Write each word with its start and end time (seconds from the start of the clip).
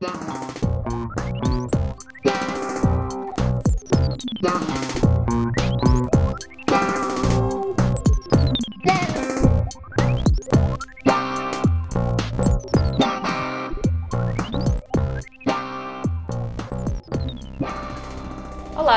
Olá 0.00 0.10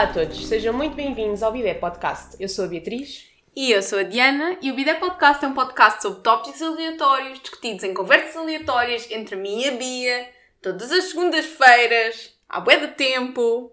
a 0.04 0.14
todos, 0.14 0.46
sejam 0.46 0.72
muito 0.72 0.96
bem-vindos 0.96 1.42
ao 1.42 1.52
Bidé 1.52 1.74
Podcast. 1.74 2.36
Eu 2.40 2.48
sou 2.48 2.66
a 2.66 2.68
Beatriz. 2.68 3.26
E 3.56 3.72
eu 3.72 3.82
sou 3.82 3.98
a 3.98 4.04
Diana 4.04 4.56
e 4.62 4.70
o 4.70 4.76
Bidé 4.76 4.94
Podcast 4.94 5.44
é 5.44 5.48
um 5.48 5.56
podcast 5.56 6.04
sobre 6.04 6.22
tópicos 6.22 6.62
aleatórios 6.62 7.40
discutidos 7.40 7.84
em 7.86 7.92
conversas 7.96 8.38
aleatórias 8.38 9.10
entre 9.10 9.36
mim 9.36 9.62
e 9.62 9.68
a 9.68 9.72
Bia, 9.72 10.41
todas 10.62 10.92
as 10.92 11.06
segundas-feiras, 11.06 12.38
há 12.48 12.60
bué 12.60 12.78
de 12.78 12.90
tempo. 12.90 13.72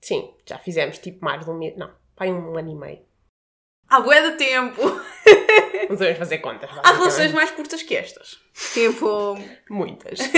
Sim, 0.00 0.34
já 0.46 0.58
fizemos 0.58 0.98
tipo 0.98 1.24
mais 1.24 1.44
de 1.44 1.50
um 1.50 1.58
mês, 1.58 1.76
não, 1.76 1.92
vai 2.16 2.30
um 2.30 2.56
ano 2.56 2.70
e 2.70 2.74
meio. 2.74 3.10
Há 3.88 4.00
bué 4.00 4.30
de 4.30 4.36
tempo. 4.36 4.80
Não 5.90 5.96
sabemos 5.96 6.18
fazer 6.18 6.38
contas. 6.38 6.70
Há 6.84 6.92
relações 6.92 7.32
mais 7.32 7.50
curtas 7.50 7.82
que 7.82 7.96
estas. 7.96 8.38
Tipo, 8.72 9.36
Muitas. 9.68 10.20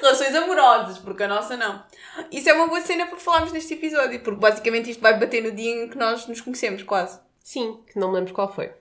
relações 0.00 0.34
amorosas, 0.34 0.98
porque 0.98 1.24
a 1.24 1.28
nossa 1.28 1.56
não. 1.56 1.84
Isso 2.32 2.48
é 2.48 2.54
uma 2.54 2.68
boa 2.68 2.80
cena 2.80 3.06
para 3.06 3.18
falarmos 3.18 3.52
neste 3.52 3.74
episódio, 3.74 4.20
porque 4.20 4.40
basicamente 4.40 4.90
isto 4.90 5.00
vai 5.00 5.18
bater 5.18 5.42
no 5.42 5.52
dia 5.52 5.84
em 5.84 5.88
que 5.90 5.98
nós 5.98 6.26
nos 6.26 6.40
conhecemos, 6.40 6.82
quase. 6.82 7.20
Sim, 7.42 7.82
que 7.92 7.98
não 7.98 8.08
me 8.08 8.18
lembro 8.18 8.32
qual 8.32 8.52
foi. 8.52 8.72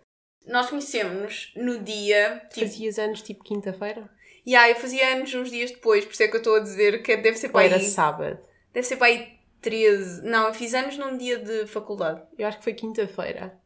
Nós 0.46 0.70
conhecemos-nos 0.70 1.52
no 1.56 1.80
dia. 1.80 2.42
Tipo, 2.50 2.66
Fazias 2.66 2.98
anos 2.98 3.22
tipo 3.22 3.44
quinta-feira? 3.44 4.10
E 4.48 4.56
aí 4.56 4.72
eu 4.72 4.78
fazia 4.78 5.14
anos 5.14 5.34
uns 5.34 5.52
dias 5.52 5.72
depois, 5.72 6.06
por 6.06 6.14
isso 6.14 6.24
é 6.24 6.28
que 6.30 6.38
eu 6.38 6.40
estou 6.40 6.56
a 6.56 6.62
dizer 6.62 7.04
que 7.04 7.18
deve 7.18 7.38
ser 7.38 7.48
Ou 7.48 7.52
para 7.52 7.66
era 7.66 7.76
aí. 7.76 7.86
sábado? 7.86 8.40
Deve 8.72 8.88
ser 8.88 8.96
para 8.96 9.08
aí 9.08 9.38
13. 9.62 10.22
Não, 10.22 10.48
eu 10.48 10.54
fiz 10.54 10.74
anos 10.74 10.98
num 10.98 11.18
dia 11.18 11.38
de 11.38 11.68
faculdade. 11.68 12.24
Eu 12.38 12.48
acho 12.48 12.58
que 12.60 12.64
foi 12.64 12.74
quinta-feira. 12.74 13.60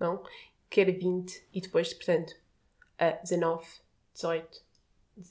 Não? 0.00 0.20
Que 0.68 0.80
era 0.80 0.90
20 0.90 1.46
e 1.54 1.60
depois, 1.60 1.94
portanto, 1.94 2.34
a 2.98 3.10
19, 3.12 3.64
18, 4.12 4.60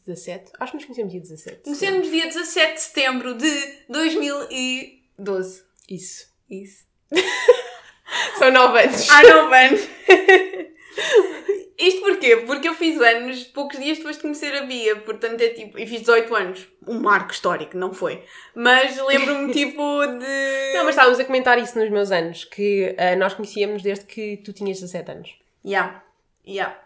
17. 0.06 0.54
Acho 0.58 0.72
que 0.72 0.78
nos 0.78 0.86
conhecemos 0.86 1.12
dia 1.12 1.22
17. 1.22 1.64
Conhecemos 1.64 2.10
dia 2.10 2.26
17 2.28 2.74
de 2.74 2.80
setembro 2.80 3.34
de 3.38 3.84
2012. 3.90 5.64
Isso. 5.90 6.34
Isso. 6.50 6.88
São 8.40 8.54
9 8.54 8.84
anos. 8.84 9.10
Há 9.10 9.22
9 9.22 9.56
anos. 9.58 9.82
Isto 11.78 12.02
porquê? 12.02 12.38
Porque 12.38 12.68
eu 12.68 12.74
fiz 12.74 13.00
anos 13.00 13.44
poucos 13.44 13.80
dias 13.80 13.98
depois 13.98 14.16
de 14.16 14.24
conhecer 14.24 14.56
a 14.56 14.66
Bia, 14.66 14.96
portanto 14.96 15.42
é 15.42 15.50
tipo. 15.50 15.78
E 15.78 15.86
fiz 15.86 16.00
18 16.00 16.36
anos. 16.36 16.68
Um 16.88 17.00
marco 17.00 17.32
histórico, 17.32 17.78
não 17.78 17.94
foi? 17.94 18.24
Mas 18.56 18.98
lembro-me 18.98 19.54
tipo 19.54 20.06
de. 20.08 20.74
Não, 20.74 20.86
mas 20.86 20.96
estávamos 20.96 21.20
a 21.20 21.26
comentar 21.26 21.60
isso 21.60 21.78
nos 21.78 21.90
meus 21.92 22.12
anos, 22.12 22.46
que 22.46 22.96
ah, 22.98 23.16
nós 23.16 23.36
conhecíamos 23.36 23.84
desde 23.84 24.06
que 24.06 24.38
tu 24.38 24.52
tinhas 24.54 24.80
17 24.80 25.12
anos. 25.12 25.36
Yeah. 25.64 26.04
Yeah. 26.48 26.80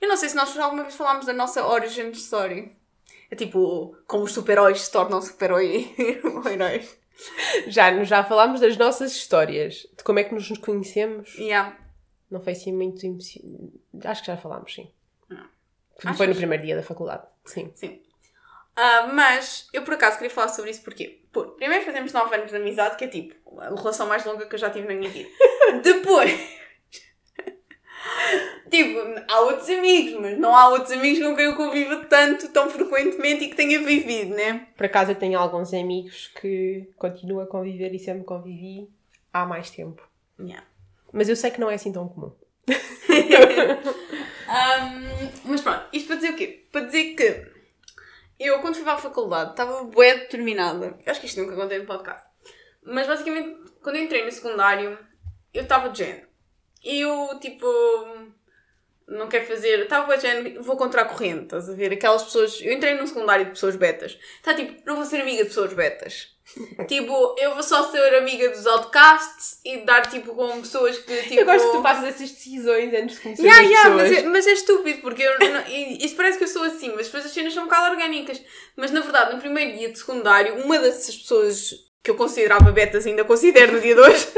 Eu 0.00 0.08
não 0.08 0.16
sei 0.16 0.30
se 0.30 0.36
nós 0.36 0.56
alguma 0.56 0.84
vez 0.84 0.94
falámos 0.94 1.26
da 1.26 1.32
nossa 1.32 1.66
origin 1.66 2.10
story. 2.10 2.74
É 3.30 3.36
tipo, 3.36 3.94
como 4.06 4.24
os 4.24 4.32
super-heróis 4.32 4.80
se 4.80 4.92
tornam 4.92 5.20
super-heróis. 5.20 5.88
Já, 7.68 8.02
já 8.02 8.24
falámos 8.24 8.60
das 8.60 8.76
nossas 8.76 9.12
histórias, 9.12 9.86
de 9.96 10.02
como 10.02 10.18
é 10.18 10.24
que 10.24 10.34
nos 10.34 10.48
conhecemos. 10.58 11.32
Yeah. 11.36 11.76
Não 12.30 12.40
foi 12.40 12.52
assim 12.52 12.72
muito. 12.72 13.00
Acho 14.04 14.22
que 14.22 14.26
já 14.26 14.36
falámos, 14.36 14.74
sim. 14.74 14.90
Não. 15.28 15.46
Foi 16.00 16.10
Achas? 16.10 16.28
no 16.28 16.34
primeiro 16.34 16.64
dia 16.64 16.76
da 16.76 16.82
faculdade. 16.82 17.22
Sim. 17.44 17.70
Sim. 17.74 18.00
Ah, 18.76 19.08
mas 19.12 19.68
eu 19.72 19.82
por 19.82 19.94
acaso 19.94 20.16
queria 20.16 20.34
falar 20.34 20.48
sobre 20.48 20.72
isso 20.72 20.82
porque, 20.82 21.20
pô, 21.32 21.44
primeiro 21.44 21.84
fazemos 21.84 22.12
9 22.12 22.34
anos 22.34 22.50
de 22.50 22.56
amizade, 22.56 22.96
que 22.96 23.04
é 23.04 23.08
tipo 23.08 23.60
a 23.60 23.68
relação 23.68 24.08
mais 24.08 24.24
longa 24.24 24.46
que 24.46 24.54
eu 24.54 24.58
já 24.58 24.70
tive 24.70 24.88
na 24.88 24.94
minha 24.94 25.10
vida. 25.10 25.28
Depois, 25.82 26.32
tipo, 28.68 28.98
há 29.30 29.40
outros 29.42 29.70
amigos, 29.70 30.20
mas 30.20 30.36
não 30.38 30.56
há 30.56 30.70
outros 30.70 30.90
amigos 30.90 31.24
com 31.24 31.36
quem 31.36 31.44
eu 31.44 31.56
conviva 31.56 32.04
tanto, 32.06 32.48
tão 32.48 32.68
frequentemente 32.68 33.44
e 33.44 33.48
que 33.48 33.54
tenha 33.54 33.78
vivido, 33.80 34.34
né? 34.34 34.66
Por 34.76 34.86
acaso 34.86 35.12
eu 35.12 35.16
tenho 35.16 35.38
alguns 35.38 35.72
amigos 35.72 36.32
que 36.40 36.90
continuo 36.96 37.40
a 37.40 37.46
conviver 37.46 37.94
e 37.94 37.98
sempre 38.00 38.24
convivi 38.24 38.90
há 39.32 39.46
mais 39.46 39.70
tempo. 39.70 40.02
Yeah. 40.38 40.66
Mas 41.14 41.28
eu 41.28 41.36
sei 41.36 41.52
que 41.52 41.60
não 41.60 41.70
é 41.70 41.74
assim 41.74 41.92
tão 41.92 42.08
comum. 42.08 42.32
Ahm, 44.48 45.30
mas 45.44 45.60
pronto, 45.60 45.86
isto 45.92 46.08
para 46.08 46.16
dizer 46.16 46.30
o 46.30 46.36
quê? 46.36 46.66
Para 46.72 46.86
dizer 46.86 47.14
que 47.14 47.46
eu, 48.38 48.58
quando 48.58 48.74
fui 48.74 48.82
para 48.82 48.94
a 48.94 48.98
faculdade, 48.98 49.52
estava 49.52 49.84
bué 49.84 50.18
determinada. 50.18 50.98
Acho 51.06 51.20
que 51.20 51.26
isto 51.26 51.40
nunca 51.40 51.54
contei 51.54 51.78
no 51.78 51.86
podcast. 51.86 52.26
Mas 52.82 53.06
basicamente, 53.06 53.70
quando 53.80 53.94
eu 53.96 54.02
entrei 54.02 54.24
no 54.24 54.32
secundário, 54.32 54.98
eu 55.52 55.62
estava 55.62 55.88
de 55.88 55.98
género. 55.98 56.26
Eu, 56.82 57.38
tipo, 57.40 57.64
não 59.06 59.28
quero 59.28 59.46
fazer. 59.46 59.78
Estava 59.80 60.06
bué 60.06 60.16
de 60.16 60.22
género, 60.22 60.64
vou 60.64 60.76
contra 60.76 61.02
a 61.02 61.04
corrente, 61.04 61.44
estás 61.44 61.70
a 61.70 61.74
ver? 61.74 61.92
Aquelas 61.92 62.24
pessoas. 62.24 62.60
Eu 62.60 62.72
entrei 62.72 62.94
num 62.94 63.06
secundário 63.06 63.44
de 63.44 63.52
pessoas 63.52 63.76
betas. 63.76 64.18
Está 64.36 64.52
tipo, 64.52 64.82
não 64.84 64.96
vou 64.96 65.04
ser 65.04 65.20
amiga 65.20 65.44
de 65.44 65.48
pessoas 65.48 65.72
betas. 65.72 66.33
tipo, 66.86 67.34
eu 67.38 67.54
vou 67.54 67.62
só 67.62 67.90
ser 67.90 68.14
amiga 68.16 68.48
dos 68.50 68.66
outcasts 68.66 69.58
e 69.64 69.78
dar 69.78 70.02
tipo 70.08 70.34
com 70.34 70.60
pessoas 70.60 70.98
que 70.98 71.16
tipo. 71.22 71.34
Eu 71.40 71.44
gosto 71.46 71.70
que 71.70 71.76
tu 71.76 71.82
faças 71.82 72.04
essas 72.04 72.30
decisões 72.30 72.92
antes 72.94 73.16
de 73.16 73.22
conhecer 73.22 73.42
Yeah, 73.42 73.62
as 73.62 73.68
yeah, 73.70 73.90
pessoas. 73.90 74.10
mas, 74.10 74.18
é, 74.24 74.28
mas 74.28 74.46
é 74.46 74.52
estúpido, 74.52 75.00
porque 75.00 75.22
eu, 75.22 75.38
não- 75.38 75.64
isso 76.00 76.14
parece 76.16 76.38
que 76.38 76.44
eu 76.44 76.48
sou 76.48 76.62
assim, 76.64 76.92
mas 76.94 77.06
depois 77.06 77.24
as 77.26 77.32
cenas 77.32 77.54
são 77.54 77.62
um 77.64 77.66
bocado 77.66 77.92
orgânicas. 77.94 78.40
Mas 78.76 78.90
na 78.90 79.00
verdade, 79.00 79.34
no 79.34 79.40
primeiro 79.40 79.76
dia 79.78 79.90
de 79.90 79.98
secundário, 79.98 80.56
uma 80.62 80.78
dessas 80.78 81.16
pessoas 81.16 81.72
que 82.02 82.10
eu 82.10 82.16
considerava 82.16 82.70
betas, 82.70 83.06
ainda 83.06 83.24
considero 83.24 83.72
no 83.72 83.80
dia 83.80 83.94
de 83.94 84.00
hoje, 84.02 84.28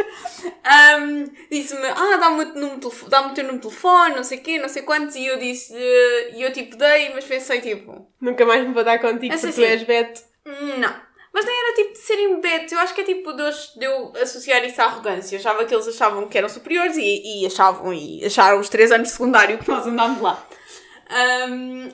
ahm, 0.64 1.24
disse-me: 1.50 1.86
Ah, 1.88 2.16
dá-me 2.16 2.44
o, 2.44 3.08
dá-me 3.08 3.30
o 3.30 3.34
teu 3.34 3.44
número 3.44 3.56
de 3.56 3.68
telefone, 3.68 4.14
não 4.14 4.22
sei 4.24 4.38
o 4.38 4.42
quê, 4.42 4.58
não 4.58 4.68
sei 4.68 4.82
quantos, 4.82 5.16
e 5.16 5.26
eu 5.26 5.38
disse: 5.38 5.74
E 5.74 6.42
eu 6.42 6.52
tipo 6.52 6.76
dei, 6.76 7.12
mas 7.14 7.24
pensei 7.24 7.60
tipo: 7.60 8.06
Nunca 8.20 8.44
mais 8.46 8.64
me 8.66 8.72
vou 8.72 8.84
dar 8.84 9.00
contigo 9.00 9.34
Essa 9.34 9.48
porque 9.48 9.60
tu 9.62 9.64
sim. 9.66 9.72
és 9.72 9.82
Beto. 9.82 10.22
"Hum, 10.46 10.78
Não. 10.78 11.05
Mas 11.36 11.44
nem 11.44 11.54
era 11.54 11.74
tipo 11.74 11.92
de 11.92 11.98
serem 11.98 12.41
betos, 12.41 12.72
eu 12.72 12.78
acho 12.78 12.94
que 12.94 13.02
é 13.02 13.04
tipo 13.04 13.30
de 13.30 13.84
eu, 13.84 14.10
associar 14.22 14.64
isso 14.64 14.80
à 14.80 14.86
arrogância. 14.86 15.36
Eu 15.36 15.41
achava 15.41 15.66
que 15.66 15.74
eles 15.74 15.86
achavam 15.86 16.26
que 16.26 16.38
eram 16.38 16.48
superiores 16.48 16.97
e, 16.97 17.42
e 17.42 17.47
achavam, 17.47 17.92
e 17.92 18.24
acharam 18.24 18.58
os 18.58 18.70
três 18.70 18.91
anos 18.91 19.08
de 19.08 19.12
secundário 19.12 19.58
que 19.58 19.69
nós 19.69 19.86
andámos 19.86 20.22
lá. 20.22 20.42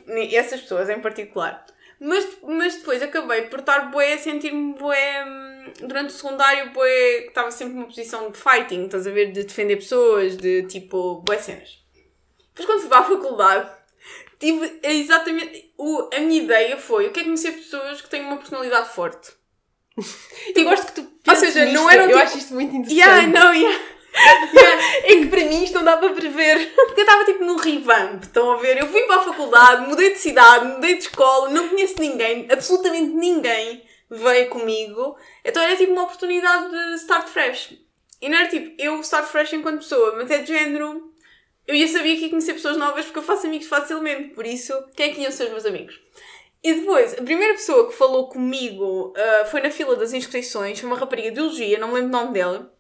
E 0.06 0.36
essas 0.36 0.60
pessoas 0.60 0.88
em 0.88 1.00
particular. 1.00 1.66
Mas, 1.98 2.24
mas 2.40 2.76
depois 2.76 3.02
acabei 3.02 3.42
por 3.42 3.58
estar 3.58 3.90
bué 3.90 4.12
a 4.12 4.18
sentir-me 4.18 4.74
bué 4.74 5.24
hum, 5.24 5.88
durante 5.88 6.10
o 6.10 6.12
secundário 6.12 6.72
que 6.72 7.26
estava 7.26 7.50
sempre 7.50 7.74
numa 7.74 7.86
posição 7.86 8.30
de 8.30 8.38
fighting, 8.38 8.84
estás 8.84 9.08
a 9.08 9.10
ver? 9.10 9.32
De 9.32 9.42
defender 9.42 9.74
pessoas, 9.74 10.36
de 10.36 10.68
tipo 10.68 11.16
bué 11.26 11.38
cenas. 11.38 11.82
Depois 12.54 12.66
quando 12.66 12.80
fui 12.82 12.88
para 12.88 13.00
a 13.00 13.04
faculdade 13.04 13.70
tive 14.42 14.80
exatamente 14.82 15.72
o, 15.78 16.10
a 16.12 16.18
minha 16.20 16.42
ideia 16.42 16.76
foi 16.76 17.06
eu 17.06 17.12
quero 17.12 17.26
conhecer 17.26 17.52
pessoas 17.52 18.00
que 18.02 18.10
têm 18.10 18.22
uma 18.22 18.36
personalidade 18.36 18.88
forte. 18.92 19.30
Eu 20.56 20.64
gosto 20.64 20.86
que 20.92 21.00
tu 21.02 21.12
Ou 21.28 21.36
seja, 21.36 21.64
nisto. 21.64 21.74
não 21.74 21.90
eram 21.90 22.04
Eu 22.04 22.08
tipo- 22.10 22.20
acho 22.22 22.38
isto 22.38 22.54
muito 22.54 22.74
interessante. 22.74 22.98
Yeah, 22.98 23.26
não, 23.28 23.52
yeah. 23.54 23.78
yeah. 24.54 24.82
É 25.04 25.08
que 25.16 25.26
para 25.26 25.44
mim 25.44 25.62
isto 25.64 25.74
não 25.74 25.84
dá 25.84 25.96
para 25.96 26.12
prever. 26.12 26.72
Porque 26.74 27.00
eu 27.00 27.04
estava 27.04 27.24
tipo 27.24 27.44
num 27.44 27.56
revamp, 27.56 28.22
estão 28.22 28.52
a 28.52 28.56
ver? 28.56 28.78
Eu 28.78 28.86
fui 28.88 29.02
para 29.02 29.16
a 29.16 29.24
faculdade, 29.24 29.88
mudei 29.88 30.12
de 30.12 30.18
cidade, 30.18 30.66
mudei 30.66 30.94
de 30.96 31.02
escola, 31.04 31.48
não 31.50 31.68
conheço 31.68 31.98
ninguém, 32.00 32.46
absolutamente 32.50 33.12
ninguém 33.14 33.82
veio 34.10 34.48
comigo. 34.50 35.16
Então 35.44 35.62
era 35.62 35.76
tipo 35.76 35.92
uma 35.92 36.02
oportunidade 36.04 36.70
de 36.70 36.94
start 36.96 37.28
fresh. 37.28 37.74
E 38.20 38.28
não 38.28 38.38
era 38.38 38.48
tipo 38.48 38.74
eu 38.82 39.00
start 39.00 39.26
fresh 39.26 39.52
enquanto 39.54 39.78
pessoa, 39.80 40.14
mas 40.16 40.30
é 40.30 40.38
de 40.38 40.48
género. 40.52 41.11
Eu 41.72 41.76
ia 41.76 41.88
saber 41.88 42.16
que 42.16 42.24
ia 42.24 42.28
conhecer 42.28 42.52
pessoas 42.52 42.76
novas 42.76 43.06
porque 43.06 43.18
eu 43.18 43.22
faço 43.22 43.46
amigos 43.46 43.66
facilmente, 43.66 44.34
por 44.34 44.44
isso, 44.44 44.74
quem 44.94 45.10
é 45.10 45.14
que 45.14 45.22
iam 45.22 45.32
ser 45.32 45.44
os 45.44 45.52
meus 45.52 45.64
amigos? 45.64 45.98
E 46.62 46.74
depois, 46.74 47.14
a 47.14 47.22
primeira 47.22 47.54
pessoa 47.54 47.88
que 47.88 47.94
falou 47.94 48.28
comigo 48.28 49.14
ah, 49.16 49.46
foi 49.46 49.62
na 49.62 49.70
fila 49.70 49.96
das 49.96 50.12
inscrições, 50.12 50.78
foi 50.78 50.86
uma 50.86 50.98
rapariga 50.98 51.30
de 51.30 51.36
biologia, 51.36 51.78
não 51.78 51.88
me 51.88 51.94
lembro 51.94 52.08
o 52.08 52.12
nome 52.12 52.34
dela. 52.34 52.70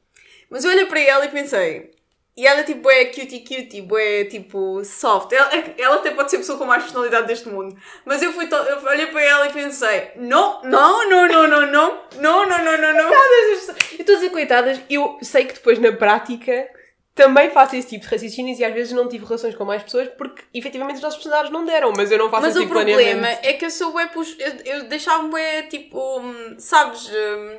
Mas 0.50 0.62
eu 0.62 0.70
olhei 0.70 0.84
para 0.84 1.00
ela 1.00 1.24
e 1.24 1.30
pensei. 1.30 1.90
E 2.36 2.46
ela 2.46 2.62
tipo 2.64 2.90
é 2.90 3.06
cutie 3.06 3.40
cutie, 3.40 3.88
é 3.98 4.24
tipo 4.26 4.84
soft. 4.84 5.32
Ela, 5.32 5.50
ela 5.78 5.96
até 5.96 6.10
pode 6.10 6.28
ser 6.28 6.36
a 6.36 6.40
pessoa 6.40 6.58
com 6.58 6.66
mais 6.66 6.82
personalidade 6.82 7.26
deste 7.26 7.48
mundo. 7.48 7.74
Mas 8.04 8.22
eu 8.22 8.30
fui 8.34 8.46
eu 8.46 8.90
olhei 8.90 9.06
para 9.06 9.22
ela 9.22 9.46
e 9.46 9.52
pensei, 9.54 10.10
não, 10.16 10.62
não, 10.64 11.08
não, 11.08 11.28
não, 11.28 11.48
não, 11.48 11.60
não, 11.62 12.02
não, 12.20 12.46
não, 12.46 12.46
não, 12.46 12.78
não, 12.78 12.92
não. 12.92 13.12
Eu 13.12 13.54
estou 14.00 14.14
a 14.14 14.18
dizer 14.18 14.30
coitadas, 14.30 14.78
eu 14.90 15.16
sei 15.22 15.46
que 15.46 15.54
depois 15.54 15.78
na 15.78 15.92
prática 15.92 16.68
também 17.14 17.50
faço 17.50 17.76
esse 17.76 17.88
tipo 17.88 18.04
de 18.04 18.10
raciocínios 18.10 18.58
e 18.58 18.64
às 18.64 18.72
vezes 18.72 18.92
não 18.92 19.08
tive 19.08 19.24
relações 19.24 19.54
com 19.54 19.64
mais 19.64 19.82
pessoas 19.82 20.08
porque 20.16 20.42
efetivamente 20.54 20.96
os 20.96 21.02
nossos 21.02 21.18
personagens 21.18 21.52
não 21.52 21.64
deram, 21.64 21.92
mas 21.96 22.10
eu 22.10 22.18
não 22.18 22.30
faço 22.30 22.42
Mas 22.42 22.56
esse 22.56 22.64
o 22.64 22.66
tipo 22.66 22.78
de 22.78 22.84
problema 22.84 23.02
planeamento. 23.18 23.46
é 23.46 23.52
que 23.52 23.64
eu 23.66 23.70
sou 23.70 23.92
pux... 24.08 24.36
Eu, 24.38 24.52
eu 24.64 24.84
deixava-me 24.84 25.30
bué, 25.30 25.62
tipo, 25.62 26.20
hum, 26.20 26.54
sabes... 26.58 27.08
hum, 27.10 27.58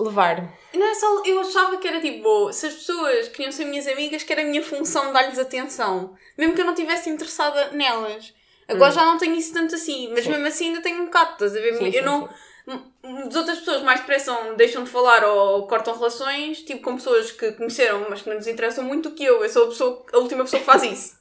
Levar. 0.00 0.52
Não 0.74 0.86
é 0.86 0.94
só, 0.94 1.22
eu 1.24 1.40
achava 1.40 1.76
que 1.78 1.88
era 1.88 2.00
tipo, 2.00 2.52
se 2.52 2.66
as 2.66 2.74
pessoas 2.74 3.28
queriam 3.28 3.50
ser 3.50 3.64
minhas 3.64 3.86
amigas, 3.88 4.22
que 4.22 4.32
era 4.32 4.42
a 4.42 4.44
minha 4.44 4.62
função 4.62 5.12
dar-lhes 5.12 5.38
atenção. 5.38 6.14
Mesmo 6.36 6.54
que 6.54 6.60
eu 6.60 6.64
não 6.66 6.74
estivesse 6.74 7.08
interessada 7.08 7.70
nelas. 7.72 8.34
Agora 8.68 8.92
já 8.92 9.02
não 9.04 9.16
tenho 9.16 9.34
isso 9.34 9.52
tanto 9.54 9.74
assim, 9.74 10.08
mas 10.12 10.24
Sim. 10.24 10.30
mesmo 10.30 10.46
assim 10.46 10.66
ainda 10.68 10.82
tenho 10.82 11.00
um 11.00 11.04
bocado, 11.06 11.32
estás 11.32 11.56
a 11.56 11.60
ver? 11.60 11.74
Sim, 11.74 11.86
eu 11.86 11.92
sim, 11.92 12.00
não. 12.02 12.20
m- 12.22 12.28
As 13.02 13.34
outras 13.34 13.60
pessoas 13.60 13.82
mais 13.82 14.00
depressa 14.00 14.32
deixam 14.56 14.84
de 14.84 14.90
falar 14.90 15.24
ou 15.24 15.66
cortam 15.66 15.94
relações, 15.94 16.62
tipo 16.62 16.82
com 16.82 16.96
pessoas 16.96 17.32
que 17.32 17.52
conheceram, 17.52 18.06
mas 18.10 18.22
que 18.22 18.28
não 18.28 18.36
nos 18.36 18.46
interessam 18.46 18.84
muito 18.84 19.12
que 19.12 19.24
eu. 19.24 19.42
Eu 19.42 19.48
sou 19.48 19.64
a, 19.64 19.68
pessoa, 19.68 20.06
a 20.12 20.18
última 20.18 20.44
pessoa 20.44 20.60
que 20.60 20.66
faz 20.66 20.82
isso. 20.82 21.18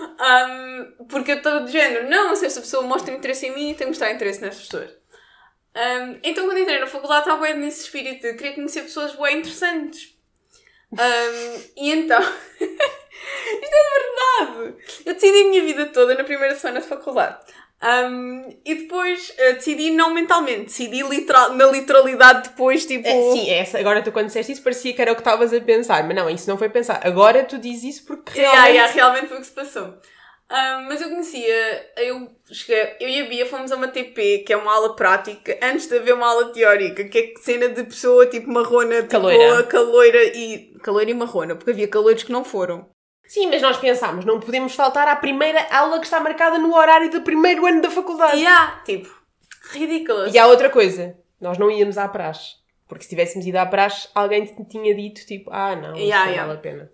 Um, 0.00 1.06
porque 1.06 1.32
eu 1.32 1.36
estou 1.36 1.64
de 1.64 1.72
género, 1.72 2.08
não, 2.08 2.34
se 2.34 2.46
esta 2.46 2.60
pessoa 2.60 2.82
mostra 2.84 3.14
interesse 3.14 3.46
em 3.46 3.54
mim, 3.54 3.64
tenho 3.66 3.76
que 3.76 3.86
mostrar 3.86 4.12
interesse 4.12 4.40
nestas 4.40 4.64
pessoas. 4.64 4.90
Um, 5.76 6.18
então, 6.22 6.46
quando 6.46 6.58
entrei 6.58 6.80
na 6.80 6.86
faculdade, 6.86 7.20
estava 7.20 7.42
bem 7.42 7.56
nesse 7.56 7.82
espírito 7.82 8.22
de 8.22 8.34
querer 8.34 8.54
conhecer 8.54 8.82
pessoas 8.82 9.14
bem 9.14 9.38
interessantes. 9.38 10.16
Um, 10.92 11.62
e 11.76 11.92
então, 11.92 12.20
isto 12.60 13.74
é 13.74 14.44
verdade! 14.48 14.76
Eu 15.04 15.14
decidi 15.14 15.42
a 15.42 15.48
minha 15.48 15.62
vida 15.62 15.86
toda 15.86 16.14
na 16.14 16.24
primeira 16.24 16.54
semana 16.54 16.80
de 16.80 16.86
faculdade. 16.86 17.38
Um, 17.80 18.58
e 18.64 18.74
depois 18.74 19.32
eh, 19.38 19.52
decidi 19.52 19.92
não 19.92 20.12
mentalmente, 20.12 20.64
decidi 20.64 21.00
literal, 21.02 21.54
na 21.54 21.66
literalidade 21.66 22.48
depois, 22.48 22.84
tipo. 22.84 23.06
É, 23.06 23.32
sim, 23.32 23.50
essa, 23.50 23.78
agora 23.78 24.02
tu 24.02 24.10
quando 24.10 24.26
disseste 24.26 24.50
isso 24.50 24.62
parecia 24.64 24.92
que 24.92 25.00
era 25.00 25.12
o 25.12 25.14
que 25.14 25.20
estavas 25.20 25.52
a 25.52 25.60
pensar, 25.60 26.02
mas 26.04 26.16
não, 26.16 26.28
isso 26.28 26.50
não 26.50 26.58
foi 26.58 26.68
pensar. 26.68 27.00
Agora 27.04 27.44
tu 27.44 27.56
dizes 27.56 27.96
isso 27.96 28.06
porque 28.06 28.36
Yeah, 28.40 28.62
realmente... 28.62 28.76
yeah, 28.76 28.94
realmente 28.94 29.28
foi 29.28 29.36
o 29.36 29.40
que 29.40 29.46
se 29.46 29.52
passou. 29.52 29.94
Ah, 30.50 30.82
mas 30.88 31.00
eu 31.02 31.10
conhecia, 31.10 31.90
eu 31.98 32.26
cheguei, 32.50 32.96
eu 33.00 33.08
e 33.08 33.20
a 33.20 33.28
Bia 33.28 33.46
fomos 33.46 33.70
a 33.70 33.76
uma 33.76 33.86
TP, 33.86 34.38
que 34.46 34.52
é 34.52 34.56
uma 34.56 34.72
aula 34.74 34.96
prática, 34.96 35.56
antes 35.62 35.86
de 35.86 35.96
haver 35.98 36.14
uma 36.14 36.26
aula 36.26 36.52
teórica, 36.52 37.04
que 37.04 37.18
é 37.18 37.40
cena 37.40 37.68
de 37.68 37.84
pessoa 37.84 38.24
tipo 38.26 38.50
marrona, 38.50 39.02
tipo 39.02 39.10
Caloira. 39.10 39.62
caloira 39.64 40.24
e. 40.24 40.72
caloira 40.82 41.10
e 41.10 41.14
marrona, 41.14 41.54
porque 41.54 41.70
havia 41.70 41.86
caloiros 41.86 42.22
que 42.22 42.32
não 42.32 42.42
foram. 42.44 42.88
Sim, 43.28 43.48
mas 43.48 43.60
nós 43.60 43.76
pensámos, 43.76 44.24
não 44.24 44.40
podemos 44.40 44.74
faltar 44.74 45.06
à 45.06 45.14
primeira 45.14 45.66
aula 45.70 45.98
que 45.98 46.06
está 46.06 46.18
marcada 46.18 46.58
no 46.58 46.74
horário 46.74 47.10
do 47.10 47.20
primeiro 47.20 47.66
ano 47.66 47.82
da 47.82 47.90
faculdade. 47.90 48.38
E 48.38 48.46
há, 48.46 48.80
tipo, 48.86 49.14
ridículas. 49.70 50.34
E 50.34 50.38
há 50.38 50.46
outra 50.46 50.70
coisa, 50.70 51.14
nós 51.38 51.58
não 51.58 51.70
íamos 51.70 51.98
à 51.98 52.08
praxe. 52.08 52.56
Porque 52.88 53.04
se 53.04 53.10
tivéssemos 53.10 53.46
ido 53.46 53.56
à 53.56 53.66
praxe, 53.66 54.08
alguém 54.14 54.46
te 54.46 54.64
tinha 54.64 54.94
dito, 54.94 55.26
tipo, 55.26 55.50
ah, 55.52 55.76
não, 55.76 55.94
isso 55.94 56.04
Yeah, 56.04 56.24
não 56.24 56.32
yeah. 56.32 56.46
vale 56.46 56.58
a 56.58 56.62
pena. 56.62 56.90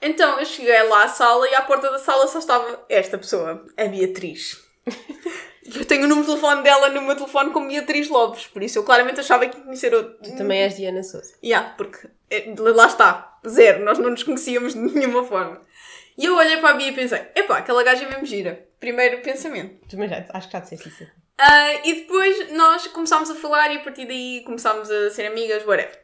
Então 0.00 0.38
eu 0.38 0.46
cheguei 0.46 0.82
lá 0.84 1.02
à 1.02 1.08
sala 1.08 1.48
e 1.48 1.54
à 1.54 1.62
porta 1.62 1.90
da 1.90 1.98
sala 1.98 2.28
só 2.28 2.38
estava 2.38 2.84
esta 2.88 3.18
pessoa, 3.18 3.66
a 3.76 3.84
Beatriz. 3.86 4.62
eu 5.64 5.84
tenho 5.84 6.04
o 6.04 6.08
número 6.08 6.26
de 6.26 6.32
telefone 6.34 6.62
dela 6.62 6.88
no 6.88 7.02
meu 7.02 7.14
telefone 7.14 7.50
como 7.50 7.68
Beatriz 7.68 8.08
Lopes, 8.08 8.46
por 8.46 8.62
isso 8.62 8.78
eu 8.78 8.82
claramente 8.82 9.20
achava 9.20 9.46
que 9.46 9.56
ia 9.56 9.64
conhecer 9.64 9.94
outro. 9.94 10.16
Tu 10.22 10.36
também 10.36 10.62
és 10.62 10.76
Diana 10.76 11.02
Souza. 11.02 11.34
Yeah, 11.42 11.74
porque 11.76 12.08
eh, 12.30 12.52
lá 12.58 12.86
está, 12.86 13.38
zero, 13.48 13.84
nós 13.84 13.98
não 13.98 14.10
nos 14.10 14.22
conhecíamos 14.22 14.74
de 14.74 14.80
nenhuma 14.80 15.24
forma. 15.24 15.60
E 16.18 16.24
eu 16.24 16.36
olhei 16.36 16.58
para 16.58 16.70
a 16.70 16.74
Bia 16.74 16.88
e 16.88 16.92
pensei, 16.92 17.20
epá, 17.34 17.58
aquela 17.58 17.82
gaja 17.82 18.04
é 18.04 18.08
mesmo 18.08 18.26
gira. 18.26 18.66
Primeiro 18.78 19.22
pensamento. 19.22 19.86
Também 19.88 20.08
já, 20.08 20.24
acho 20.30 20.48
que 20.48 20.52
já 20.52 20.60
disseste 20.60 20.88
isso. 20.88 21.06
Ah, 21.38 21.74
e 21.84 21.94
depois 21.94 22.52
nós 22.52 22.86
começámos 22.88 23.30
a 23.30 23.34
falar 23.34 23.72
e 23.72 23.78
a 23.78 23.80
partir 23.80 24.06
daí 24.06 24.42
começámos 24.44 24.90
a 24.90 25.10
ser 25.10 25.26
amigas, 25.26 25.64
whatever. 25.66 25.98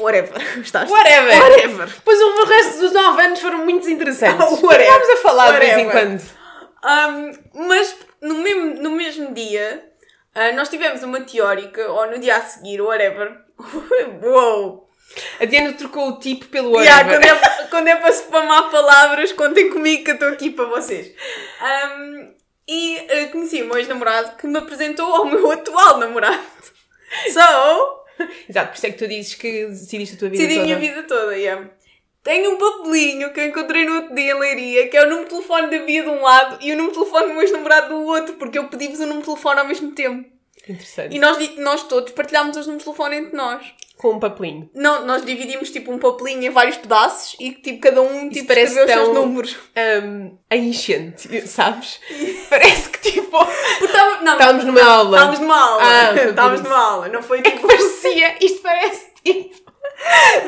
Whatever. 0.00 0.32
Estás? 0.60 0.90
Whatever. 0.90 1.40
Whatever. 1.40 2.02
Pois 2.04 2.18
o 2.20 2.44
resto 2.46 2.78
dos 2.80 2.92
nove 2.92 3.22
anos 3.22 3.40
foram 3.40 3.58
muito 3.58 3.88
interessantes. 3.88 4.44
Whatever. 4.62 4.92
Vamos 4.92 5.08
a 5.10 5.16
falar 5.18 5.52
de 5.52 5.58
vez 5.58 5.78
em 5.78 5.86
Whatever. 5.86 6.18
quando. 6.18 6.44
Um, 6.84 7.68
mas 7.68 7.96
no 8.24 8.34
mesmo, 8.42 8.82
no 8.82 8.90
mesmo 8.90 9.34
dia, 9.34 9.92
ah, 10.34 10.52
nós 10.52 10.68
tivemos 10.68 11.02
uma 11.02 11.20
teórica, 11.20 11.90
ou 11.90 12.10
no 12.10 12.18
dia 12.18 12.36
a 12.36 12.42
seguir, 12.42 12.80
whatever. 12.80 13.40
Uou! 14.22 14.88
A 15.38 15.44
Diana 15.44 15.72
trocou 15.74 16.08
o 16.08 16.18
tipo 16.18 16.46
pelo 16.46 16.80
Yeah, 16.80 17.06
whatever. 17.06 17.38
quando, 17.38 17.44
é, 17.44 17.66
quando 17.70 17.88
é 17.88 17.96
para 17.96 18.12
spamar 18.12 18.70
palavras, 18.70 19.32
contem 19.32 19.70
comigo 19.70 20.02
que 20.04 20.10
eu 20.10 20.14
estou 20.14 20.28
aqui 20.30 20.50
para 20.50 20.64
vocês. 20.64 21.12
Um, 21.62 22.34
e 22.66 22.98
ah, 22.98 23.28
conheci 23.30 23.62
o 23.62 23.66
meu 23.66 23.78
ex-namorado 23.78 24.36
que 24.36 24.46
me 24.46 24.58
apresentou 24.58 25.06
ao 25.14 25.26
meu 25.26 25.50
atual 25.52 25.98
namorado. 25.98 26.42
So, 27.32 28.04
Exato, 28.48 28.70
por 28.70 28.76
isso 28.76 28.86
é 28.86 28.90
que 28.90 28.98
tu 28.98 29.08
dizes 29.08 29.34
que 29.34 29.66
decidiste 29.66 30.16
a 30.16 30.18
tua 30.18 30.28
vida 30.30 30.42
decidi 30.42 30.54
a 30.54 30.62
toda. 30.62 30.66
minha 30.78 30.78
vida 30.78 31.02
toda, 31.02 31.36
yeah. 31.36 31.68
Tenho 32.24 32.54
um 32.54 32.56
papelinho 32.56 33.34
que 33.34 33.40
eu 33.40 33.48
encontrei 33.48 33.84
no 33.84 33.96
outro 33.96 34.14
dia 34.14 34.32
em 34.32 34.38
Leiria, 34.38 34.88
que 34.88 34.96
é 34.96 35.02
o 35.02 35.10
número 35.10 35.24
de 35.24 35.30
telefone 35.30 35.70
da 35.70 35.84
Bia 35.84 36.02
de 36.02 36.08
um 36.08 36.22
lado 36.22 36.56
e 36.62 36.72
o 36.72 36.76
número 36.76 36.94
de 36.94 36.98
telefone 36.98 37.26
do 37.26 37.34
meu 37.34 37.42
ex-namorado 37.42 37.88
do 37.90 38.02
outro, 38.02 38.34
porque 38.36 38.58
eu 38.58 38.66
pedi-vos 38.66 38.98
o 38.98 39.02
número 39.02 39.20
de 39.20 39.26
telefone 39.26 39.60
ao 39.60 39.66
mesmo 39.66 39.92
tempo. 39.92 40.26
Interessante. 40.66 41.14
E 41.14 41.18
nós, 41.18 41.56
nós 41.58 41.82
todos 41.82 42.12
partilhámos 42.12 42.56
os 42.56 42.66
números 42.66 42.82
de 42.82 42.90
telefone 42.90 43.16
entre 43.16 43.36
nós. 43.36 43.74
Com 44.04 44.16
um 44.16 44.20
papelinho. 44.20 44.68
Não, 44.74 45.06
nós 45.06 45.24
dividimos 45.24 45.70
tipo 45.70 45.90
um 45.90 45.98
papelinho 45.98 46.42
em 46.44 46.50
vários 46.50 46.76
pedaços 46.76 47.34
e 47.40 47.52
tipo 47.52 47.80
cada 47.80 48.02
um 48.02 48.28
tipo, 48.28 48.46
parece 48.46 48.72
escreveu 48.78 48.84
os 48.84 49.02
seus 49.04 49.14
tão- 49.14 49.26
números. 49.26 49.56
Um, 50.04 50.36
a 50.50 50.56
enchente, 50.56 51.48
sabes? 51.48 51.98
Parece 52.50 52.90
que 52.90 52.98
tipo. 53.12 53.38
Não, 54.22 54.32
Estávamos 54.34 54.64
numa 54.66 54.84
aula. 54.84 55.16
Estávamos 55.16 55.40
numa 55.40 55.58
aula. 55.70 55.82
Ah, 55.82 56.14
Estávamos 56.28 56.60
numa 56.62 56.78
aula. 56.78 57.08
Não 57.08 57.22
foi 57.22 57.38
É 57.38 57.42
que 57.42 57.50
tipo. 57.52 57.66
parecia. 57.66 58.34
Isto 58.44 58.60
parece 58.60 59.06
tipo. 59.24 59.54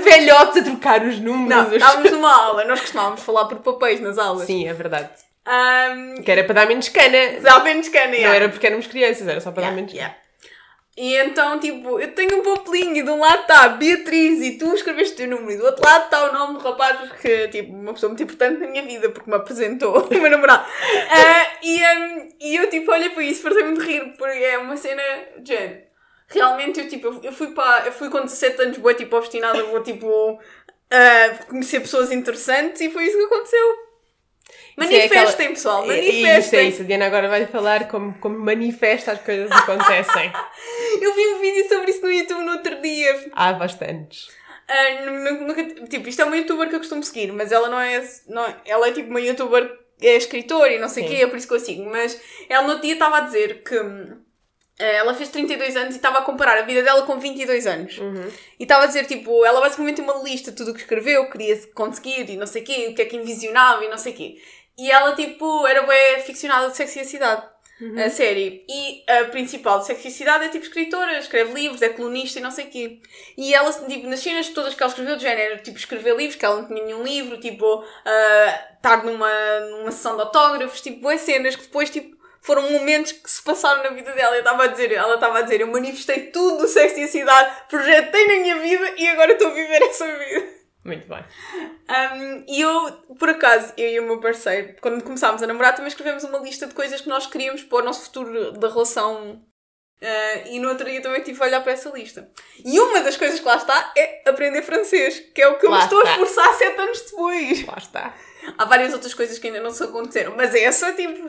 Velhotes 0.04 0.58
a 0.58 0.64
trocar 0.64 1.02
os 1.04 1.18
números. 1.18 1.48
Não, 1.70 1.74
estávamos 1.76 2.10
numa 2.12 2.34
aula. 2.44 2.64
Nós 2.64 2.80
costumávamos 2.80 3.22
falar 3.22 3.46
por 3.46 3.58
papéis 3.60 4.00
nas 4.00 4.18
aulas. 4.18 4.46
Sim, 4.46 4.68
é 4.68 4.72
verdade. 4.74 5.08
Um, 5.48 6.22
Que 6.22 6.30
era 6.30 6.44
para 6.44 6.54
dar 6.56 6.66
menos 6.66 6.88
cana. 6.90 7.40
dá 7.40 7.60
menos 7.60 7.88
cana, 7.88 8.06
Não 8.08 8.14
yeah. 8.14 8.36
era 8.36 8.48
porque 8.48 8.66
éramos 8.66 8.86
crianças, 8.86 9.26
era 9.26 9.40
só 9.40 9.50
para 9.50 9.62
dar 9.62 9.68
Yeah, 9.68 9.76
menos 9.76 9.92
cana. 9.92 10.02
yeah. 10.02 10.25
E 10.96 11.14
então, 11.16 11.60
tipo, 11.60 12.00
eu 12.00 12.12
tenho 12.14 12.38
um 12.38 12.42
papelinho 12.42 12.96
e 12.96 13.02
de 13.02 13.10
um 13.10 13.18
lado 13.20 13.42
está 13.42 13.68
Beatriz 13.68 14.40
e 14.40 14.52
tu 14.56 14.72
escreveste 14.72 15.12
o 15.12 15.16
teu 15.18 15.28
número 15.28 15.50
e 15.52 15.56
do 15.58 15.66
outro 15.66 15.84
lado 15.84 16.04
está 16.04 16.30
o 16.30 16.32
nome 16.32 16.54
do 16.54 16.60
rapaz 16.60 16.98
que, 17.20 17.48
tipo, 17.48 17.70
uma 17.70 17.92
pessoa 17.92 18.08
muito 18.08 18.22
importante 18.22 18.60
na 18.60 18.66
minha 18.66 18.82
vida 18.82 19.10
porque 19.10 19.28
me 19.28 19.36
apresentou, 19.36 19.98
o 20.08 20.14
meu 20.14 20.30
namorado. 20.30 20.64
Ah, 21.10 21.46
e, 21.62 21.82
um, 21.84 22.28
e 22.40 22.56
eu, 22.56 22.70
tipo, 22.70 22.90
olhei 22.90 23.10
para 23.10 23.22
isso, 23.24 23.42
fartei-me 23.42 23.76
de 23.76 23.84
rir 23.84 24.14
porque 24.16 24.38
é 24.38 24.56
uma 24.56 24.76
cena 24.78 25.02
género. 25.44 25.82
Realmente, 26.28 26.80
eu, 26.80 26.88
tipo, 26.88 27.20
eu- 27.22 27.32
fui 27.32 27.48
para, 27.48 27.86
eu 27.86 27.92
fui 27.92 28.08
com 28.08 28.22
17 28.22 28.62
anos, 28.62 28.78
boa, 28.78 28.94
tipo, 28.94 29.14
obstinada, 29.16 29.62
vou, 29.64 29.82
tipo, 29.82 30.40
ah, 30.90 31.44
conhecer 31.46 31.80
pessoas 31.80 32.10
interessantes 32.10 32.80
e 32.80 32.90
foi 32.90 33.04
isso 33.04 33.18
que 33.18 33.24
aconteceu. 33.24 33.85
Isso 34.78 34.92
é 34.92 35.04
aquela- 35.04 35.20
Manifestem, 35.22 35.48
pessoal, 35.50 35.90
É- 35.90 35.98
é 35.98 36.00
Isso, 36.00 36.08
é 36.18 36.22
manifestem. 36.30 36.68
isso. 36.68 36.82
A 36.82 36.84
Diana 36.84 37.06
agora 37.06 37.28
vai 37.28 37.46
falar 37.46 37.88
como, 37.88 38.14
como 38.18 38.38
manifesta 38.38 39.12
as 39.12 39.20
coisas 39.22 39.48
que 39.48 39.56
acontecem. 39.70 40.32
Eu 41.00 41.14
vi 41.14 41.26
um 41.28 41.40
vídeo 41.40 41.68
sobre 41.68 41.90
isso 41.90 42.02
no 42.02 42.12
YouTube 42.12 42.44
no 42.44 42.52
outro 42.52 42.80
dia. 42.82 43.30
Há 43.32 43.52
bastantes. 43.54 44.28
Ah, 44.68 45.04
nu- 45.04 45.46
nunca, 45.46 45.64
tipo, 45.88 46.08
isto 46.08 46.20
é 46.22 46.24
uma 46.24 46.36
youtuber 46.36 46.68
que 46.68 46.74
eu 46.74 46.80
costumo 46.80 47.02
seguir, 47.02 47.30
mas 47.32 47.52
ela 47.52 47.68
não 47.68 47.80
é. 47.80 48.02
Não, 48.28 48.44
é- 48.44 48.56
ela 48.66 48.88
é 48.88 48.92
tipo 48.92 49.08
uma 49.10 49.20
youtuber, 49.20 49.70
é 50.02 50.16
escritora 50.16 50.72
e 50.72 50.78
não 50.78 50.88
sei 50.88 51.04
o 51.04 51.08
quê, 51.08 51.14
é 51.22 51.26
por 51.28 51.36
isso 51.38 51.46
que 51.46 51.54
eu 51.54 51.60
sigo. 51.60 51.84
Mas 51.88 52.20
ela 52.48 52.64
no 52.64 52.70
outro 52.70 52.82
dia 52.84 52.94
estava 52.94 53.18
a 53.18 53.20
dizer 53.20 53.62
que 53.62 53.78
hum, 53.78 54.18
ela 54.78 55.14
fez 55.14 55.30
32 55.30 55.76
anos 55.76 55.94
e 55.94 55.96
estava 55.96 56.18
a 56.18 56.22
comparar 56.22 56.58
a 56.58 56.62
vida 56.62 56.82
dela 56.82 57.02
com 57.02 57.18
22 57.18 57.66
anos. 57.66 57.98
Uhum. 57.98 58.28
E 58.58 58.62
estava 58.62 58.84
a 58.84 58.86
dizer, 58.86 59.06
tipo, 59.06 59.44
ela 59.44 59.60
basicamente 59.60 59.96
tem 59.96 60.04
uma 60.04 60.22
lista 60.22 60.50
de 60.50 60.56
tudo 60.56 60.70
o 60.70 60.74
que 60.74 60.80
escreveu, 60.80 61.30
queria 61.30 61.56
conseguir 61.74 62.28
e 62.28 62.36
não 62.36 62.46
sei 62.46 62.62
o 62.62 62.64
quê, 62.64 62.88
o 62.90 62.94
que 62.94 63.02
é 63.02 63.06
que 63.06 63.16
envisionava 63.16 63.84
e 63.84 63.88
não 63.88 63.98
sei 63.98 64.12
o 64.12 64.16
quê. 64.16 64.36
E 64.78 64.90
ela, 64.90 65.14
tipo, 65.14 65.66
era 65.66 65.82
bem 65.82 66.20
ficcionada 66.20 66.68
de 66.68 66.76
sexo 66.76 66.98
e 66.98 67.00
a 67.00 67.04
cidade. 67.04 67.56
A 68.06 68.08
série. 68.08 68.64
E 68.68 69.04
a 69.06 69.24
principal 69.26 69.80
de 69.80 69.86
sexo 69.86 70.08
e 70.08 70.10
cidade 70.10 70.46
é 70.46 70.48
tipo 70.48 70.64
escritora, 70.64 71.18
escreve 71.18 71.52
livros, 71.52 71.82
é 71.82 71.90
colunista 71.90 72.38
e 72.38 72.42
não 72.42 72.50
sei 72.50 72.66
o 72.66 72.70
quê. 72.70 73.00
E 73.36 73.54
ela, 73.54 73.70
tipo, 73.70 74.06
nas 74.08 74.20
cenas 74.20 74.48
todas 74.48 74.74
que 74.74 74.82
ela 74.82 74.90
escreveu, 74.90 75.16
de 75.16 75.22
género, 75.22 75.62
tipo, 75.62 75.76
escrever 75.76 76.16
livros, 76.16 76.36
que 76.36 76.44
ela 76.44 76.62
não 76.62 76.66
tinha 76.66 76.82
nenhum 76.82 77.02
livro, 77.02 77.38
tipo, 77.38 77.84
ah, 78.04 78.68
estar 78.76 79.04
numa, 79.04 79.60
numa 79.72 79.92
sessão 79.92 80.16
de 80.16 80.22
autógrafos, 80.22 80.80
tipo, 80.80 81.00
boas 81.00 81.20
cenas 81.20 81.54
que 81.54 81.64
depois, 81.64 81.90
tipo, 81.90 82.15
foram 82.46 82.70
momentos 82.70 83.10
que 83.10 83.28
se 83.28 83.42
passaram 83.42 83.82
na 83.82 83.90
vida 83.90 84.12
dela. 84.12 84.36
Eu 84.36 84.38
estava 84.38 84.62
a 84.62 84.66
dizer, 84.68 84.92
ela 84.92 85.14
estava 85.14 85.40
a 85.40 85.42
dizer, 85.42 85.60
eu 85.60 85.66
manifestei 85.66 86.30
tudo 86.30 86.58
do 86.58 86.68
sexo 86.68 87.00
e 87.00 87.02
a 87.02 87.08
cidade, 87.08 87.56
projetei 87.68 88.26
na 88.28 88.34
minha 88.40 88.56
vida 88.58 88.94
e 88.96 89.08
agora 89.08 89.32
estou 89.32 89.48
a 89.48 89.50
viver 89.50 89.82
essa 89.82 90.06
vida. 90.06 90.46
Muito 90.84 91.08
bem. 91.08 91.24
Um, 91.90 92.44
e 92.46 92.60
eu, 92.60 92.92
por 93.18 93.28
acaso, 93.28 93.72
eu 93.76 93.88
e 93.90 93.98
o 93.98 94.04
meu 94.04 94.20
parceiro, 94.20 94.76
quando 94.80 95.02
começámos 95.02 95.42
a 95.42 95.46
namorar, 95.48 95.74
também 95.74 95.88
escrevemos 95.88 96.22
uma 96.22 96.38
lista 96.38 96.68
de 96.68 96.74
coisas 96.74 97.00
que 97.00 97.08
nós 97.08 97.26
queríamos 97.26 97.64
para 97.64 97.78
o 97.78 97.84
nosso 97.84 98.04
futuro 98.04 98.52
da 98.52 98.68
relação. 98.68 99.42
Uh, 100.00 100.48
e 100.48 100.60
no 100.60 100.68
outro 100.68 100.88
dia 100.88 101.02
também 101.02 101.22
tive 101.22 101.42
a 101.42 101.46
olhar 101.46 101.60
para 101.62 101.72
essa 101.72 101.90
lista. 101.90 102.30
E 102.64 102.78
uma 102.78 103.00
das 103.00 103.16
coisas 103.16 103.40
que 103.40 103.46
lá 103.46 103.56
está 103.56 103.92
é 103.96 104.22
aprender 104.28 104.62
francês, 104.62 105.18
que 105.34 105.42
é 105.42 105.48
o 105.48 105.58
que 105.58 105.66
eu 105.66 105.70
Lá 105.70 105.78
me 105.78 105.82
estou 105.84 105.98
a 105.98 106.02
está. 106.02 106.12
esforçar 106.12 106.54
sete 106.54 106.80
anos 106.80 107.00
depois. 107.00 107.66
Lá 107.66 107.78
está. 107.78 108.14
Há 108.56 108.64
várias 108.64 108.92
outras 108.92 109.14
coisas 109.14 109.38
que 109.40 109.48
ainda 109.48 109.60
não 109.60 109.70
se 109.70 109.82
aconteceram, 109.82 110.36
mas 110.36 110.54
essa, 110.54 110.92
tipo, 110.92 111.26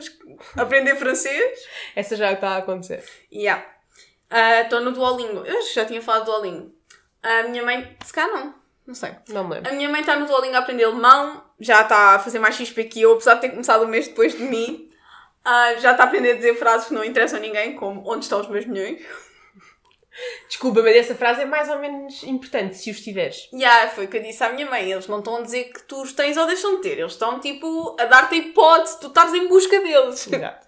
aprender 0.56 0.96
francês. 0.96 1.60
Essa 1.94 2.16
já 2.16 2.32
está 2.32 2.50
a 2.50 2.56
acontecer. 2.58 3.04
Yeah. 3.32 3.64
Ah, 4.30 4.62
Estou 4.62 4.80
no 4.80 4.92
Duolingo. 4.92 5.44
Eu 5.46 5.60
já 5.62 5.84
tinha 5.84 6.02
falado 6.02 6.24
do 6.24 6.32
Duolingo. 6.32 6.74
A 7.22 7.44
minha 7.44 7.62
mãe, 7.64 7.96
se 8.04 8.12
calhar 8.12 8.30
não, 8.32 8.54
não 8.86 8.94
sei. 8.94 9.12
Não 9.28 9.44
me 9.46 9.54
lembro. 9.54 9.70
A 9.70 9.74
minha 9.74 9.88
mãe 9.88 10.00
está 10.00 10.16
no 10.16 10.26
Duolingo 10.26 10.56
a 10.56 10.60
aprender 10.60 10.84
alemão, 10.84 11.44
já 11.58 11.82
está 11.82 12.14
a 12.14 12.18
fazer 12.18 12.38
mais 12.38 12.54
XP 12.54 12.84
que 12.84 13.02
eu, 13.02 13.12
apesar 13.14 13.34
de 13.34 13.40
ter 13.42 13.50
começado 13.50 13.84
um 13.84 13.88
mês 13.88 14.08
depois 14.08 14.36
de 14.36 14.42
mim. 14.42 14.90
Ah, 15.44 15.74
já 15.78 15.92
está 15.92 16.04
a 16.04 16.06
aprender 16.06 16.32
a 16.32 16.36
dizer 16.36 16.54
frases 16.56 16.88
que 16.88 16.94
não 16.94 17.04
interessam 17.04 17.38
a 17.38 17.42
ninguém, 17.42 17.74
como 17.74 18.02
onde 18.10 18.24
estão 18.24 18.40
os 18.40 18.48
meus 18.48 18.66
milhões. 18.66 19.00
Desculpa, 20.48 20.82
mas 20.82 20.96
essa 20.96 21.14
frase 21.14 21.42
é 21.42 21.44
mais 21.44 21.68
ou 21.68 21.78
menos 21.78 22.22
importante, 22.24 22.76
se 22.76 22.90
os 22.90 23.00
tiveres. 23.00 23.48
E 23.52 23.64
ah, 23.64 23.88
foi 23.88 24.06
o 24.06 24.08
que 24.08 24.16
eu 24.16 24.22
disse 24.22 24.42
à 24.42 24.52
minha 24.52 24.68
mãe. 24.68 24.90
Eles 24.90 25.06
não 25.06 25.18
estão 25.18 25.36
a 25.36 25.42
dizer 25.42 25.64
que 25.72 25.82
tu 25.82 26.02
os 26.02 26.12
tens 26.12 26.36
ou 26.36 26.46
deixam 26.46 26.76
de 26.76 26.82
ter. 26.82 26.98
Eles 26.98 27.12
estão, 27.12 27.38
tipo, 27.38 27.96
a 27.98 28.04
dar-te 28.04 28.34
a 28.34 28.38
hipótese 28.38 29.00
tu 29.00 29.08
estares 29.08 29.34
em 29.34 29.46
busca 29.48 29.80
deles. 29.80 30.26
Exato. 30.32 30.66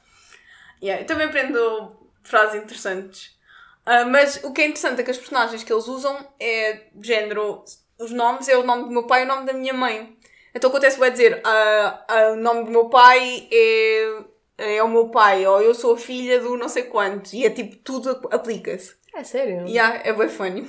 Yeah, 0.83 1.03
eu 1.03 1.07
também 1.07 1.27
aprendo 1.27 1.97
frases 2.23 2.63
interessantes. 2.63 3.37
Ah, 3.85 4.05
mas 4.05 4.43
o 4.45 4.53
que 4.53 4.63
é 4.63 4.67
interessante 4.67 5.01
é 5.01 5.05
que 5.05 5.11
as 5.11 5.19
personagens 5.19 5.65
que 5.65 5.73
eles 5.73 5.89
usam 5.89 6.17
é 6.39 6.87
género. 7.03 7.65
Os 7.99 8.11
nomes 8.13 8.49
é 8.49 8.57
o 8.57 8.63
nome 8.63 8.85
do 8.85 8.91
meu 8.91 9.07
pai 9.07 9.23
e 9.23 9.25
o 9.25 9.29
nome 9.29 9.47
da 9.47 9.53
minha 9.53 9.75
mãe. 9.75 10.17
Então 10.55 10.71
acontece, 10.71 10.99
vai 10.99 11.11
dizer, 11.11 11.41
ah, 11.45 12.05
ah, 12.09 12.33
o 12.33 12.37
nome 12.37 12.65
do 12.65 12.71
meu 12.71 12.89
pai 12.89 13.49
é, 13.53 14.23
é 14.59 14.83
o 14.83 14.89
meu 14.89 15.09
pai, 15.09 15.47
ou 15.47 15.61
eu 15.61 15.75
sou 15.75 15.95
a 15.95 15.99
filha 15.99 16.41
do 16.41 16.57
não 16.57 16.69
sei 16.69 16.85
quantos. 16.85 17.33
E 17.33 17.45
é 17.45 17.51
tipo, 17.51 17.77
tudo 17.77 18.11
aplica-se. 18.31 19.00
É 19.15 19.25
sério? 19.25 19.67
Yeah, 19.67 20.01
é 20.05 20.13
bem 20.13 20.29
funny. 20.29 20.63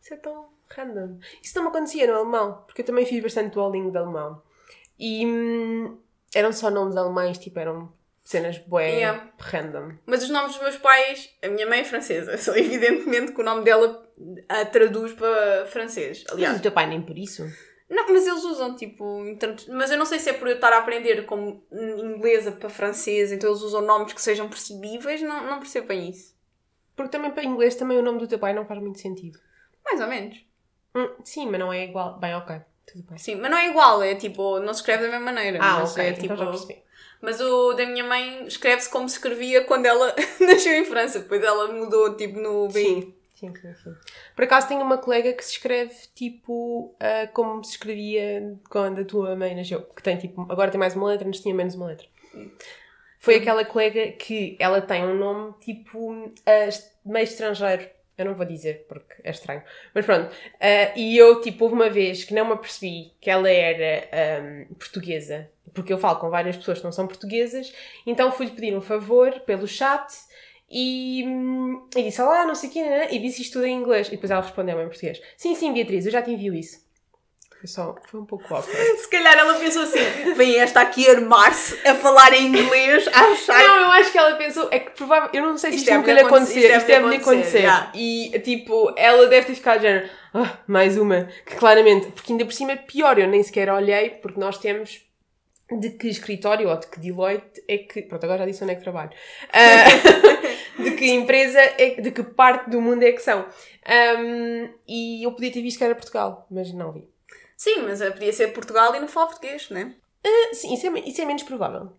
Isso 0.00 0.14
é 0.14 0.16
tão 0.16 0.48
random. 0.74 1.18
Isso 1.42 1.54
não 1.56 1.64
me 1.64 1.68
acontecia 1.68 2.06
no 2.06 2.14
alemão, 2.14 2.62
porque 2.66 2.80
eu 2.82 2.86
também 2.86 3.04
fiz 3.06 3.22
bastante 3.22 3.52
duolingo 3.54 3.90
de 3.90 3.98
alemão. 3.98 4.42
E 4.98 5.26
hum, 5.26 5.98
eram 6.34 6.52
só 6.52 6.70
nomes 6.70 6.96
alemães, 6.96 7.38
tipo, 7.38 7.58
eram 7.58 7.92
cenas 8.24 8.58
bué 8.58 8.88
Yeah. 8.90 9.30
random. 9.38 9.92
Mas 10.06 10.22
os 10.22 10.30
nomes 10.30 10.52
dos 10.54 10.62
meus 10.62 10.76
pais, 10.78 11.28
a 11.42 11.48
minha 11.48 11.66
mãe 11.66 11.80
é 11.80 11.84
francesa, 11.84 12.36
só 12.38 12.54
evidentemente 12.56 13.32
que 13.32 13.40
o 13.40 13.44
nome 13.44 13.64
dela 13.64 14.08
a 14.48 14.64
traduz 14.64 15.12
para 15.12 15.66
francês. 15.66 16.22
Mas 16.24 16.32
Aliás, 16.34 16.58
o 16.58 16.62
teu 16.62 16.72
pai 16.72 16.86
nem 16.86 17.02
por 17.02 17.18
isso. 17.18 17.44
não, 17.90 18.06
mas 18.12 18.26
eles 18.26 18.44
usam 18.44 18.74
tipo. 18.76 19.22
Mas 19.68 19.90
eu 19.90 19.98
não 19.98 20.06
sei 20.06 20.18
se 20.18 20.30
é 20.30 20.32
por 20.32 20.48
eu 20.48 20.54
estar 20.54 20.72
a 20.72 20.78
aprender 20.78 21.26
como 21.26 21.62
inglesa 21.72 22.52
para 22.52 22.70
francês, 22.70 23.32
então 23.32 23.50
eles 23.50 23.62
usam 23.62 23.82
nomes 23.82 24.12
que 24.12 24.22
sejam 24.22 24.48
percebíveis, 24.48 25.20
não, 25.20 25.44
não 25.46 25.58
percebo 25.58 25.88
bem 25.88 26.08
isso. 26.10 26.32
Porque 26.94 27.10
também 27.10 27.30
para 27.30 27.44
inglês 27.44 27.74
também 27.74 27.98
o 27.98 28.02
nome 28.02 28.18
do 28.18 28.28
teu 28.28 28.38
pai 28.38 28.52
não 28.52 28.66
faz 28.66 28.80
muito 28.80 28.98
sentido. 28.98 29.38
Mais 29.84 30.00
ou 30.00 30.06
menos. 30.06 30.38
Hum, 30.94 31.08
sim, 31.24 31.46
mas 31.46 31.58
não 31.58 31.72
é 31.72 31.84
igual. 31.84 32.18
Bem, 32.18 32.34
ok. 32.34 32.60
Tudo 32.86 33.04
bem. 33.04 33.18
Sim, 33.18 33.36
mas 33.36 33.50
não 33.50 33.58
é 33.58 33.68
igual, 33.68 34.02
é 34.02 34.14
tipo, 34.14 34.58
não 34.60 34.74
se 34.74 34.80
escreve 34.80 35.04
da 35.04 35.10
mesma 35.10 35.32
maneira. 35.32 35.58
Ah, 35.60 35.80
mas 35.80 35.92
ok. 35.92 36.04
é 36.04 36.08
então 36.10 36.36
tipo. 36.36 36.50
percebi. 36.50 36.82
Mas 37.20 37.40
o 37.40 37.72
da 37.74 37.86
minha 37.86 38.04
mãe 38.04 38.46
escreve-se 38.46 38.90
como 38.90 39.08
se 39.08 39.16
escrevia 39.16 39.64
quando 39.64 39.86
ela 39.86 40.14
nasceu 40.40 40.72
em 40.72 40.84
França, 40.84 41.20
depois 41.20 41.42
ela 41.42 41.72
mudou 41.72 42.16
tipo 42.16 42.38
no 42.38 42.68
BI. 42.68 42.82
Sim. 42.82 43.14
Sim, 43.34 43.52
sim, 43.56 43.74
sim. 43.74 43.94
Por 44.36 44.44
acaso 44.44 44.68
tenho 44.68 44.82
uma 44.82 44.98
colega 44.98 45.32
que 45.32 45.44
se 45.44 45.52
escreve 45.52 45.94
tipo 46.14 46.94
ah, 47.00 47.28
como 47.32 47.62
se 47.64 47.72
escrevia 47.72 48.56
quando 48.68 49.00
a 49.00 49.04
tua 49.04 49.34
mãe 49.34 49.54
nasceu. 49.54 49.82
Que 49.82 50.02
tem 50.02 50.16
tipo, 50.16 50.42
agora 50.48 50.70
tem 50.70 50.78
mais 50.78 50.94
uma 50.94 51.08
letra, 51.08 51.26
antes 51.26 51.40
tinha 51.40 51.54
menos 51.54 51.74
uma 51.74 51.86
letra. 51.86 52.06
Foi 53.24 53.36
aquela 53.36 53.64
colega 53.64 54.12
que 54.12 54.56
ela 54.58 54.80
tem 54.82 55.04
um 55.04 55.14
nome 55.16 55.54
tipo 55.60 56.32
est- 56.68 56.92
meio 57.06 57.24
estrangeiro. 57.24 57.88
Eu 58.18 58.24
não 58.26 58.34
vou 58.34 58.44
dizer 58.44 58.84
porque 58.88 59.14
é 59.24 59.30
estranho. 59.30 59.62
Mas 59.94 60.04
pronto. 60.04 60.34
Ah, 60.60 60.92
e 60.96 61.16
eu, 61.16 61.40
tipo, 61.40 61.64
houve 61.64 61.74
uma 61.76 61.88
vez 61.88 62.24
que 62.24 62.34
não 62.34 62.44
me 62.46 62.52
apercebi 62.52 63.12
que 63.20 63.30
ela 63.30 63.48
era 63.48 64.08
ahm, 64.40 64.74
portuguesa. 64.74 65.48
Porque 65.72 65.92
eu 65.92 65.98
falo 65.98 66.18
com 66.18 66.28
várias 66.30 66.56
pessoas 66.56 66.78
que 66.78 66.84
não 66.84 66.92
são 66.92 67.06
portuguesas. 67.06 67.72
Então 68.06 68.32
fui-lhe 68.32 68.52
pedir 68.52 68.76
um 68.76 68.80
favor 68.80 69.40
pelo 69.40 69.66
chat 69.66 70.06
e, 70.70 71.24
hum, 71.26 71.88
e 71.96 72.02
disse: 72.02 72.20
Olá, 72.20 72.44
não 72.46 72.54
sei 72.54 72.68
o 72.68 72.72
quê, 72.72 72.82
né? 72.82 73.08
e 73.14 73.18
disse 73.18 73.42
isto 73.42 73.54
tudo 73.54 73.66
em 73.66 73.76
inglês. 73.76 74.08
E 74.08 74.12
depois 74.12 74.30
ela 74.30 74.42
respondeu 74.42 74.80
em 74.80 74.86
português: 74.88 75.20
Sim, 75.36 75.54
sim, 75.54 75.72
Beatriz, 75.72 76.06
eu 76.06 76.12
já 76.12 76.22
te 76.22 76.30
envio 76.30 76.54
isso. 76.54 76.82
Foi 77.62 77.68
só, 77.68 77.94
foi 78.10 78.20
um 78.20 78.24
pouco 78.26 78.42
awkward. 78.52 78.76
Se 78.98 79.08
calhar 79.08 79.38
ela 79.38 79.54
pensou 79.54 79.82
assim: 79.82 80.34
vem 80.34 80.58
esta 80.58 80.80
aqui 80.80 81.08
armar-se 81.08 81.78
a 81.86 81.94
falar 81.94 82.32
em 82.32 82.48
inglês, 82.48 83.06
a 83.06 83.20
achar. 83.20 83.56
Não, 83.56 83.76
eu 83.82 83.90
acho 83.92 84.10
que 84.10 84.18
ela 84.18 84.34
pensou, 84.34 84.66
é 84.72 84.80
que 84.80 84.90
provavelmente, 84.90 85.36
eu 85.36 85.44
não 85.44 85.56
sei 85.56 85.70
se 85.70 85.76
Isto 85.76 85.86
isto, 85.86 85.96
nunca 85.96 86.08
lhe 86.08 86.16
deve-lhe 86.16 86.34
acontecer, 86.34 86.58
isto 86.58 86.76
isto 86.76 86.86
deve-lhe 86.88 87.16
acontecer. 87.18 87.66
acontecer, 87.66 87.90
E 87.96 88.40
tipo, 88.40 88.92
ela 88.96 89.28
deve 89.28 89.46
ter 89.46 89.54
ficado 89.54 89.76
de 89.76 89.86
género, 89.86 90.10
ah, 90.34 90.58
mais 90.66 90.98
uma, 90.98 91.28
que 91.46 91.54
claramente, 91.54 92.10
porque 92.10 92.32
ainda 92.32 92.44
por 92.44 92.52
cima 92.52 92.72
é 92.72 92.76
pior, 92.76 93.16
eu 93.16 93.28
nem 93.28 93.40
sequer 93.44 93.70
olhei, 93.70 94.10
porque 94.10 94.40
nós 94.40 94.58
temos 94.58 95.00
de 95.70 95.90
que 95.90 96.08
escritório 96.08 96.68
ou 96.68 96.76
de 96.76 96.88
que 96.88 96.98
Deloitte 96.98 97.62
é 97.68 97.78
que. 97.78 98.02
Pronto, 98.02 98.24
agora 98.24 98.40
já 98.40 98.46
disse 98.46 98.64
onde 98.64 98.72
é 98.72 98.76
que 98.76 98.82
trabalho. 98.82 99.10
Ah, 99.52 99.84
de 100.82 100.90
que 100.96 101.12
empresa, 101.12 101.60
é, 101.60 102.00
de 102.00 102.10
que 102.10 102.24
parte 102.24 102.70
do 102.70 102.80
mundo 102.80 103.04
é 103.04 103.12
que 103.12 103.22
são. 103.22 103.46
Ahm, 103.86 104.68
e 104.88 105.24
eu 105.24 105.30
podia 105.30 105.52
ter 105.52 105.62
visto 105.62 105.78
que 105.78 105.84
era 105.84 105.94
Portugal, 105.94 106.44
mas 106.50 106.72
não 106.72 106.92
vi. 106.92 107.11
Sim, 107.62 107.82
mas 107.82 108.00
podia 108.00 108.32
ser 108.32 108.48
Portugal 108.48 108.92
e 108.92 108.98
não 108.98 109.06
fala 109.06 109.28
português, 109.28 109.70
né? 109.70 109.94
Ah, 110.24 110.52
sim, 110.52 110.74
isso 110.74 110.84
é, 110.84 110.98
isso 110.98 111.22
é 111.22 111.24
menos 111.24 111.44
provável. 111.44 111.92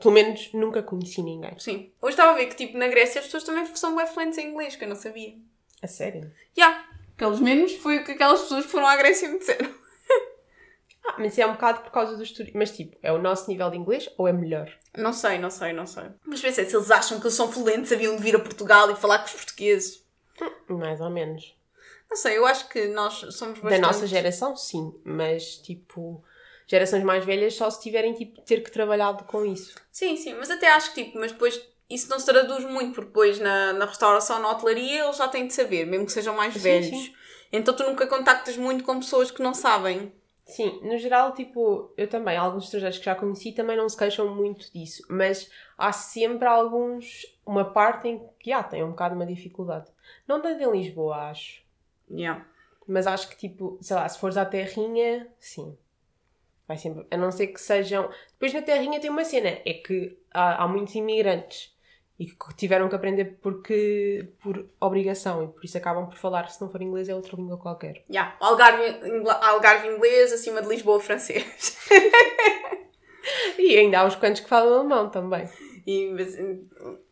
Pelo 0.00 0.12
menos 0.12 0.52
nunca 0.52 0.82
conheci 0.82 1.22
ninguém. 1.22 1.56
Sim. 1.60 1.92
Hoje 2.02 2.14
estava 2.14 2.32
a 2.32 2.34
ver 2.34 2.46
que, 2.46 2.56
tipo, 2.56 2.76
na 2.76 2.88
Grécia 2.88 3.20
as 3.20 3.26
pessoas 3.26 3.44
também 3.44 3.64
são 3.76 3.94
bem 3.94 4.04
fluentes 4.04 4.36
em 4.36 4.48
inglês, 4.48 4.74
que 4.74 4.82
eu 4.82 4.88
não 4.88 4.96
sabia. 4.96 5.36
A 5.80 5.86
sério? 5.86 6.28
Já. 6.56 6.86
Pelos 7.16 7.38
menos 7.38 7.72
foi 7.76 7.98
o 7.98 8.04
que 8.04 8.10
aquelas 8.10 8.40
pessoas 8.40 8.64
que 8.64 8.72
foram 8.72 8.88
à 8.88 8.96
Grécia 8.96 9.28
me 9.28 9.38
disseram. 9.38 9.72
Ah, 11.06 11.16
mas 11.18 11.38
é 11.38 11.46
um 11.46 11.52
bocado 11.52 11.82
por 11.82 11.90
causa 11.90 12.16
dos 12.16 12.30
turistas. 12.30 12.58
Mas 12.58 12.74
tipo, 12.74 12.96
é 13.02 13.12
o 13.12 13.18
nosso 13.18 13.50
nível 13.50 13.70
de 13.70 13.76
inglês 13.76 14.08
ou 14.16 14.26
é 14.26 14.32
melhor? 14.32 14.72
Não 14.96 15.12
sei, 15.12 15.36
não 15.38 15.50
sei, 15.50 15.70
não 15.74 15.86
sei. 15.86 16.04
Mas 16.24 16.40
pensei, 16.40 16.64
se 16.64 16.74
eles 16.74 16.90
acham 16.90 17.20
que 17.20 17.26
eles 17.26 17.34
são 17.34 17.52
fluentes, 17.52 17.92
haviam 17.92 18.16
de 18.16 18.22
vir 18.22 18.34
a 18.34 18.38
Portugal 18.38 18.90
e 18.90 18.96
falar 18.96 19.18
com 19.18 19.26
os 19.26 19.34
portugueses. 19.34 20.02
Mais 20.66 21.02
ou 21.02 21.10
menos. 21.10 21.54
Não 22.14 22.16
sei, 22.20 22.38
eu 22.38 22.46
acho 22.46 22.68
que 22.68 22.86
nós 22.86 23.14
somos 23.14 23.58
bastante... 23.58 23.80
Da 23.80 23.86
nossa 23.88 24.06
geração, 24.06 24.54
sim. 24.56 24.94
Mas 25.02 25.56
tipo, 25.56 26.22
gerações 26.64 27.02
mais 27.02 27.24
velhas 27.24 27.54
só 27.54 27.68
se 27.68 27.82
tiverem 27.82 28.14
tipo, 28.14 28.40
ter 28.42 28.62
que 28.62 28.70
trabalhado 28.70 29.24
com 29.24 29.44
isso. 29.44 29.74
Sim, 29.90 30.16
sim, 30.16 30.32
mas 30.34 30.48
até 30.48 30.70
acho 30.70 30.94
que 30.94 31.02
tipo, 31.02 31.18
mas 31.18 31.32
depois 31.32 31.60
isso 31.90 32.08
não 32.08 32.20
se 32.20 32.26
traduz 32.26 32.64
muito, 32.64 32.94
porque 32.94 33.08
depois 33.08 33.40
na, 33.40 33.72
na 33.72 33.84
restauração, 33.84 34.38
na 34.38 34.48
hotelaria, 34.52 35.02
eles 35.02 35.16
já 35.16 35.26
têm 35.26 35.48
de 35.48 35.54
saber, 35.54 35.86
mesmo 35.86 36.06
que 36.06 36.12
sejam 36.12 36.36
mais 36.36 36.54
Sim, 36.54 36.60
velhos. 36.60 36.86
sim. 36.86 37.14
Então 37.52 37.74
tu 37.74 37.82
nunca 37.82 38.06
contactas 38.06 38.56
muito 38.56 38.84
com 38.84 39.00
pessoas 39.00 39.32
que 39.32 39.42
não 39.42 39.52
sabem. 39.52 40.12
Sim, 40.46 40.78
no 40.84 40.96
geral, 40.96 41.34
tipo, 41.34 41.92
eu 41.96 42.06
também, 42.06 42.36
alguns 42.36 42.66
estrangeiros 42.66 42.98
que 42.98 43.06
já 43.06 43.16
conheci 43.16 43.50
também 43.50 43.76
não 43.76 43.88
se 43.88 43.96
queixam 43.96 44.32
muito 44.32 44.72
disso. 44.72 45.02
Mas 45.08 45.50
há 45.76 45.90
sempre 45.90 46.46
alguns, 46.46 47.26
uma 47.44 47.64
parte 47.64 48.06
em 48.06 48.22
que, 48.38 48.52
ah, 48.52 48.62
tem 48.62 48.84
um 48.84 48.90
bocado 48.90 49.16
uma 49.16 49.26
dificuldade. 49.26 49.90
Não 50.28 50.40
tanto 50.40 50.62
em 50.62 50.70
Lisboa, 50.70 51.16
acho. 51.30 51.63
Yeah. 52.10 52.44
Mas 52.86 53.06
acho 53.06 53.28
que, 53.30 53.36
tipo, 53.36 53.78
sei 53.80 53.96
lá, 53.96 54.08
se 54.08 54.18
fores 54.18 54.36
à 54.36 54.44
Terrinha, 54.44 55.26
sim. 55.38 55.76
Vai 56.68 56.76
sempre. 56.78 57.06
A 57.10 57.16
não 57.16 57.30
ser 57.30 57.48
que 57.48 57.60
sejam. 57.60 58.10
Depois 58.32 58.52
na 58.52 58.62
Terrinha 58.62 59.00
tem 59.00 59.10
uma 59.10 59.24
cena, 59.24 59.48
é 59.48 59.74
que 59.74 60.18
há, 60.32 60.62
há 60.64 60.68
muitos 60.68 60.94
imigrantes 60.94 61.72
e 62.18 62.26
que 62.26 62.54
tiveram 62.56 62.88
que 62.88 62.94
aprender 62.94 63.38
porque, 63.42 64.32
por 64.40 64.68
obrigação 64.80 65.42
e 65.44 65.48
por 65.48 65.64
isso 65.64 65.76
acabam 65.76 66.06
por 66.06 66.16
falar, 66.16 66.48
se 66.50 66.60
não 66.60 66.70
for 66.70 66.80
inglês, 66.80 67.08
é 67.08 67.14
outra 67.14 67.36
língua 67.36 67.58
qualquer. 67.58 68.04
Yeah. 68.08 68.36
Algarve, 68.40 69.08
ingla- 69.08 69.40
Algarve 69.44 69.88
inglês 69.88 70.32
acima 70.32 70.62
de 70.62 70.68
Lisboa 70.68 71.00
francês. 71.00 71.76
E 73.58 73.78
ainda 73.78 74.00
há 74.00 74.04
uns 74.04 74.16
quantos 74.16 74.42
que 74.42 74.48
falam 74.48 74.74
alemão 74.80 75.08
também. 75.08 75.48
E 75.86 76.10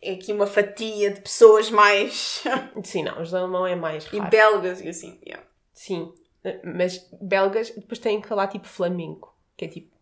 é 0.00 0.12
aqui 0.12 0.32
uma 0.32 0.46
fatia 0.46 1.10
de 1.10 1.20
pessoas 1.20 1.70
mais. 1.70 2.42
Sim, 2.82 3.04
não, 3.04 3.20
os 3.20 3.34
alemão 3.34 3.66
é 3.66 3.76
mais 3.76 4.08
e 4.12 4.18
raro. 4.18 4.30
belgas 4.30 4.80
e 4.80 4.88
assim. 4.88 5.18
Yeah. 5.26 5.46
Sim, 5.72 6.12
mas 6.64 7.06
belgas 7.20 7.70
depois 7.70 7.98
têm 7.98 8.20
que 8.20 8.28
falar 8.28 8.48
tipo 8.48 8.66
flamengo, 8.66 9.34
que 9.56 9.64
é 9.66 9.68
tipo 9.68 9.92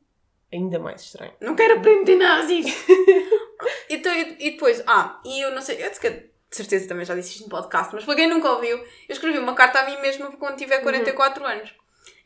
ainda 0.53 0.79
mais 0.79 1.03
estranho. 1.03 1.33
Não 1.41 1.55
quero 1.55 1.79
aprender 1.79 2.17
nada 2.17 2.47
disso. 2.47 2.85
então, 3.91 4.13
e, 4.13 4.37
e 4.39 4.51
depois, 4.53 4.83
ah, 4.87 5.21
e 5.25 5.41
eu 5.45 5.53
não 5.53 5.63
sei, 5.63 5.85
eu 5.85 5.91
de 5.91 6.57
certeza 6.57 6.89
também 6.89 7.05
já 7.05 7.15
disse 7.15 7.31
isto 7.31 7.45
no 7.45 7.49
podcast, 7.49 7.95
mas 7.95 8.05
para 8.05 8.17
quem 8.17 8.29
nunca 8.29 8.51
ouviu, 8.51 8.77
eu 8.79 8.87
escrevi 9.09 9.39
uma 9.39 9.55
carta 9.55 9.81
a 9.81 9.87
mim 9.87 10.01
mesma 10.01 10.33
quando 10.33 10.57
tiver 10.57 10.81
44 10.81 11.45
anos. 11.45 11.73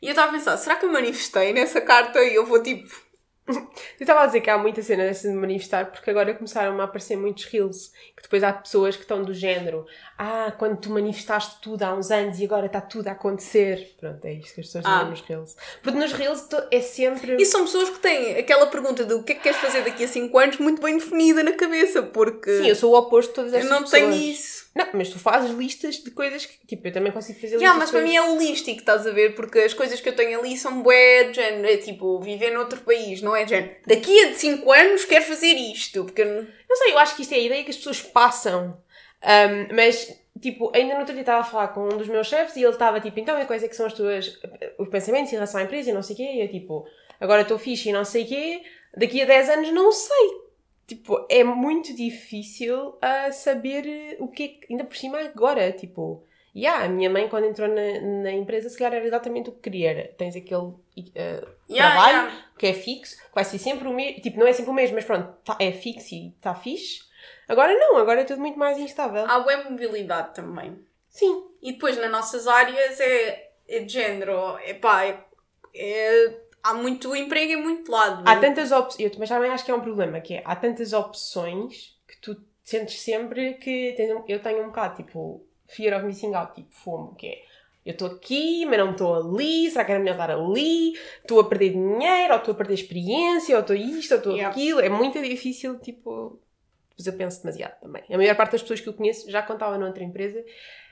E 0.01 0.07
eu 0.07 0.11
estava 0.11 0.29
a 0.29 0.33
pensar, 0.33 0.57
será 0.57 0.75
que 0.75 0.85
eu 0.85 0.91
manifestei 0.91 1.53
nessa 1.53 1.79
carta 1.79 2.23
e 2.23 2.35
eu 2.35 2.45
vou 2.45 2.61
tipo. 2.61 3.04
Eu 3.47 3.67
estava 4.01 4.21
a 4.23 4.25
dizer 4.25 4.41
que 4.41 4.49
há 4.49 4.57
muita 4.57 4.81
cena 4.81 5.03
dessa 5.03 5.29
de 5.29 5.35
manifestar 5.35 5.91
porque 5.91 6.09
agora 6.09 6.33
começaram 6.33 6.79
a 6.81 6.83
aparecer 6.83 7.15
muitos 7.15 7.45
reels 7.45 7.91
que 8.15 8.23
depois 8.23 8.43
há 8.43 8.51
pessoas 8.51 8.95
que 8.95 9.03
estão 9.03 9.21
do 9.21 9.33
género 9.35 9.85
ah, 10.17 10.51
quando 10.57 10.77
tu 10.77 10.89
manifestaste 10.89 11.61
tudo 11.61 11.83
há 11.83 11.93
uns 11.93 12.09
anos 12.09 12.39
e 12.39 12.45
agora 12.45 12.65
está 12.65 12.81
tudo 12.81 13.07
a 13.07 13.11
acontecer. 13.11 13.93
Pronto, 13.99 14.25
é 14.25 14.33
isto 14.33 14.55
que 14.55 14.61
as 14.61 14.67
pessoas 14.67 14.85
Ah. 14.87 14.93
dizem 14.97 15.09
nos 15.11 15.21
reels. 15.21 15.55
Porque 15.83 15.99
nos 15.99 16.11
reels 16.13 16.47
é 16.71 16.81
sempre... 16.81 17.35
E 17.39 17.45
são 17.45 17.65
pessoas 17.65 17.89
que 17.91 17.99
têm 17.99 18.37
aquela 18.37 18.65
pergunta 18.67 19.03
do 19.05 19.21
que 19.21 19.33
é 19.33 19.35
que 19.35 19.41
queres 19.41 19.57
fazer 19.59 19.83
daqui 19.83 20.03
a 20.05 20.07
5 20.07 20.37
anos 20.39 20.57
muito 20.57 20.81
bem 20.81 20.97
definida 20.97 21.43
na 21.43 21.51
cabeça, 21.53 22.01
porque 22.01 22.49
Sim, 22.63 22.67
eu 22.69 22.75
sou 22.75 22.93
o 22.93 22.97
oposto 22.97 23.29
de 23.29 23.35
todas 23.35 23.53
eu 23.53 23.59
estas 23.59 23.71
não 23.71 23.83
pessoas. 23.83 24.01
tenho 24.01 24.13
isso. 24.13 24.54
Não, 24.75 24.87
mas 24.93 25.09
tu 25.09 25.17
fazes 25.17 25.51
listas 25.51 25.95
de 26.03 26.11
coisas 26.11 26.45
que, 26.45 26.67
tipo, 26.67 26.85
eu 26.85 26.91
também 26.91 27.11
consigo 27.11 27.39
fazer 27.39 27.57
Já, 27.57 27.67
listas 27.73 27.77
mas 27.77 27.91
para 27.91 28.01
mim 28.01 28.15
é 28.15 28.21
holístico, 28.21 28.79
estás 28.79 29.07
a 29.07 29.11
ver? 29.11 29.33
Porque 29.33 29.59
as 29.59 29.73
coisas 29.73 30.01
que 30.01 30.09
eu 30.09 30.15
tenho 30.15 30.37
ali 30.37 30.57
são 30.57 30.81
bué 30.83 31.31
género, 31.33 31.65
é 31.67 31.77
tipo, 31.77 32.19
viver 32.19 32.51
noutro 32.51 32.81
país, 32.81 33.21
não 33.21 33.33
é 33.33 33.47
género. 33.47 33.73
Daqui 33.87 34.25
a 34.25 34.33
5 34.33 34.69
anos 34.71 35.05
quero 35.05 35.23
fazer 35.23 35.53
isto, 35.53 36.03
porque 36.03 36.25
não- 36.25 36.45
sei, 36.75 36.91
eu 36.91 36.97
acho 36.97 37.15
que 37.15 37.21
isto 37.21 37.31
é 37.33 37.37
a 37.37 37.39
ideia 37.39 37.63
que 37.63 37.69
as 37.71 37.77
pessoas 37.77 38.01
passam. 38.01 38.77
Ahm, 39.21 39.69
mas, 39.73 40.13
tipo, 40.41 40.69
ainda 40.75 40.93
no 40.95 40.99
outro 40.99 41.13
dia 41.13 41.21
estava 41.21 41.39
a 41.39 41.43
falar 41.45 41.69
com 41.69 41.85
um 41.85 41.97
dos 41.97 42.09
meus 42.09 42.27
chefes 42.27 42.57
e 42.57 42.61
ele 42.63 42.73
estava 42.73 42.99
tipo, 42.99 43.17
então, 43.17 43.39
e 43.41 43.45
quais 43.45 43.63
é 43.63 43.69
que 43.69 43.75
são 43.77 43.85
as 43.85 43.93
tuas 43.93 44.37
os 44.77 44.89
pensamentos 44.89 45.31
em 45.31 45.35
relação 45.35 45.61
à 45.61 45.63
empresa 45.63 45.89
e 45.89 45.93
não 45.93 46.03
sei 46.03 46.15
o 46.15 46.17
quê? 46.17 46.23
E 46.33 46.41
eu, 46.43 46.49
tipo, 46.49 46.85
agora 47.21 47.43
estou 47.43 47.57
fixe 47.57 47.87
e 47.89 47.93
não 47.93 48.03
sei 48.03 48.23
o 48.23 48.27
quê, 48.27 48.61
daqui 48.97 49.21
a 49.21 49.25
10 49.25 49.49
anos 49.49 49.71
não 49.71 49.89
sei. 49.93 50.44
Tipo, 50.87 51.25
é 51.29 51.43
muito 51.43 51.95
difícil 51.95 52.95
a 53.01 53.31
saber 53.31 53.87
eh, 53.87 54.17
o 54.19 54.27
que 54.27 54.43
é 54.43 54.47
que, 54.49 54.67
ainda 54.71 54.83
por 54.83 54.95
cima 54.95 55.19
agora, 55.19 55.71
tipo... 55.71 56.23
Yeah, 56.55 56.85
a 56.85 56.87
minha 56.87 57.09
mãe, 57.09 57.27
quando 57.27 57.47
entrou 57.47 57.67
na, 57.67 57.99
na 58.23 58.31
empresa, 58.31 58.69
se 58.69 58.77
calhar 58.77 58.93
era 58.93 59.05
exatamente 59.05 59.49
o 59.49 59.51
que 59.51 59.59
queria. 59.59 59.89
Era, 59.89 60.07
tens 60.17 60.37
aquele 60.37 60.71
eh, 61.13 61.43
Yeah, 61.69 61.93
trabalho 61.93 62.27
yeah. 62.27 62.45
que 62.57 62.67
é 62.67 62.73
fixo, 62.73 63.17
que 63.17 63.35
vai 63.35 63.43
ser 63.43 63.57
sempre 63.57 63.89
o 63.89 63.93
mesmo. 63.93 64.21
Tipo, 64.21 64.39
não 64.39 64.47
é 64.47 64.53
sempre 64.53 64.71
o 64.71 64.73
mesmo, 64.73 64.95
mas 64.95 65.03
pronto, 65.03 65.35
tá- 65.43 65.57
é 65.59 65.73
fixo 65.73 66.15
e 66.15 66.29
está 66.29 66.55
fixe. 66.55 67.03
Agora 67.47 67.73
não, 67.77 67.97
agora 67.97 68.21
é 68.21 68.23
tudo 68.23 68.39
muito 68.39 68.57
mais 68.57 68.77
instável. 68.77 69.25
Há 69.27 69.37
web 69.45 69.69
mobilidade 69.69 70.33
também. 70.33 70.79
Sim. 71.09 71.43
E 71.61 71.73
depois 71.73 71.97
nas 71.97 72.09
nossas 72.09 72.47
áreas 72.47 73.01
é, 73.01 73.49
é 73.67 73.79
de 73.79 73.91
género, 73.91 74.57
epá, 74.59 75.05
é, 75.05 75.19
é, 75.73 76.37
há 76.65 76.73
muito 76.73 77.15
emprego 77.15 77.53
em 77.53 77.61
muito 77.61 77.91
lado. 77.91 78.23
Há 78.27 78.37
tantas 78.37 78.71
opções, 78.71 78.99
eu 78.99 79.11
também 79.11 79.51
acho 79.51 79.63
que 79.63 79.71
é 79.71 79.75
um 79.75 79.81
problema, 79.81 80.19
que 80.19 80.33
é, 80.33 80.41
há 80.43 80.55
tantas 80.55 80.93
opções 80.93 81.95
que 82.07 82.19
tu 82.19 82.35
sentes 82.63 83.01
sempre 83.01 83.53
que 83.53 83.93
tens 83.95 84.09
eu 84.27 84.41
tenho 84.41 84.63
um 84.63 84.67
bocado, 84.67 84.95
tipo, 84.95 85.45
fear 85.67 85.95
of 85.95 86.05
missing 86.05 86.33
out, 86.33 86.55
tipo, 86.55 86.73
fomo, 86.73 87.13
que 87.15 87.27
é, 87.27 87.43
eu 87.85 87.91
estou 87.91 88.07
aqui, 88.07 88.65
mas 88.65 88.79
não 88.79 88.91
estou 88.91 89.13
ali, 89.13 89.69
será 89.69 89.85
que 89.85 89.91
era 89.91 89.99
melhor 89.99 90.13
estar 90.13 90.31
ali? 90.31 90.93
Estou 91.21 91.39
a 91.39 91.43
perder 91.47 91.73
dinheiro, 91.73 92.33
ou 92.33 92.39
estou 92.39 92.53
a 92.53 92.57
perder 92.57 92.73
experiência, 92.73 93.55
ou 93.55 93.61
estou 93.61 93.75
isto, 93.75 94.11
ou 94.13 94.17
estou 94.17 94.33
Yeah. 94.33 94.49
aquilo, 94.49 94.79
é 94.79 94.89
muito 94.89 95.21
difícil, 95.21 95.77
tipo, 95.79 96.39
depois 96.89 97.05
eu 97.05 97.13
penso 97.13 97.43
demasiado 97.43 97.79
também. 97.79 98.03
A 98.09 98.17
maior 98.17 98.35
parte 98.35 98.53
das 98.53 98.63
pessoas 98.63 98.81
que 98.81 98.89
eu 98.89 98.93
conheço, 98.93 99.29
já 99.29 99.43
contava 99.43 99.77
noutra 99.77 100.03
empresa, 100.03 100.43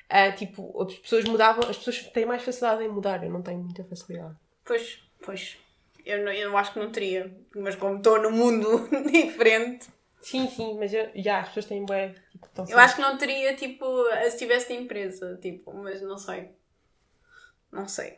ah, 0.07 0.31
tipo, 0.33 0.79
as 0.83 0.93
pessoas 0.99 1.23
mudavam, 1.23 1.67
as 1.67 1.77
pessoas 1.77 2.03
têm 2.11 2.27
mais 2.27 2.43
facilidade 2.43 2.83
em 2.83 2.89
mudar, 2.89 3.23
eu 3.23 3.31
não 3.31 3.41
tenho 3.41 3.57
muita 3.57 3.83
facilidade. 3.85 4.35
Pois, 4.63 4.99
pois. 5.25 5.62
Eu, 6.05 6.23
não, 6.23 6.31
eu 6.31 6.57
acho 6.57 6.73
que 6.73 6.79
não 6.79 6.91
teria. 6.91 7.35
Mas 7.55 7.75
como 7.75 7.97
estou 7.97 8.21
num 8.21 8.31
mundo 8.31 8.87
diferente, 9.11 9.87
Sim, 10.23 10.47
sim, 10.47 10.77
mas 10.79 10.91
eu, 10.93 11.11
já, 11.15 11.41
as 11.41 11.49
pessoas 11.49 11.65
têm 11.65 11.85
bué, 11.85 12.15
tipo, 12.31 12.71
eu 12.71 12.79
acho 12.79 12.95
que 12.95 13.01
não 13.01 13.17
teria, 13.17 13.53
tipo, 13.57 13.85
se 14.31 14.37
tivesse 14.37 14.69
de 14.69 14.75
empresa, 14.75 15.37
tipo, 15.41 15.73
mas 15.73 16.01
não 16.01 16.17
sei. 16.17 16.51
Não 17.69 17.89
sei. 17.89 18.17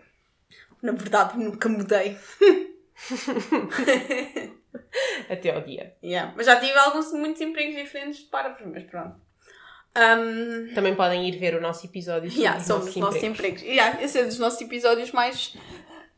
Na 0.83 0.91
verdade, 0.91 1.39
nunca 1.39 1.67
mudei. 1.67 2.15
até 5.27 5.51
ao 5.51 5.61
dia. 5.61 5.97
Yeah. 6.03 6.31
Mas 6.37 6.45
já 6.45 6.59
tive 6.59 6.77
alguns, 6.77 7.11
muitos 7.11 7.41
empregos 7.41 7.75
diferentes 7.75 8.19
de 8.19 8.25
páramos, 8.25 8.61
mas 8.71 8.83
pronto. 8.83 9.19
Um, 9.97 10.75
Também 10.75 10.95
podem 10.95 11.27
ir 11.27 11.39
ver 11.39 11.55
o 11.55 11.61
nosso 11.61 11.87
episódio 11.87 12.29
sobre 12.29 12.43
yeah, 12.43 12.59
os 12.59 12.67
são 12.67 12.77
nossos 12.77 12.95
os 12.95 13.01
nossos 13.01 13.23
empregos. 13.23 13.61
empregos. 13.61 13.63
Yeah, 13.63 14.03
esse 14.03 14.19
é 14.19 14.25
dos 14.25 14.37
nossos 14.37 14.61
episódios 14.61 15.11
mais 15.11 15.57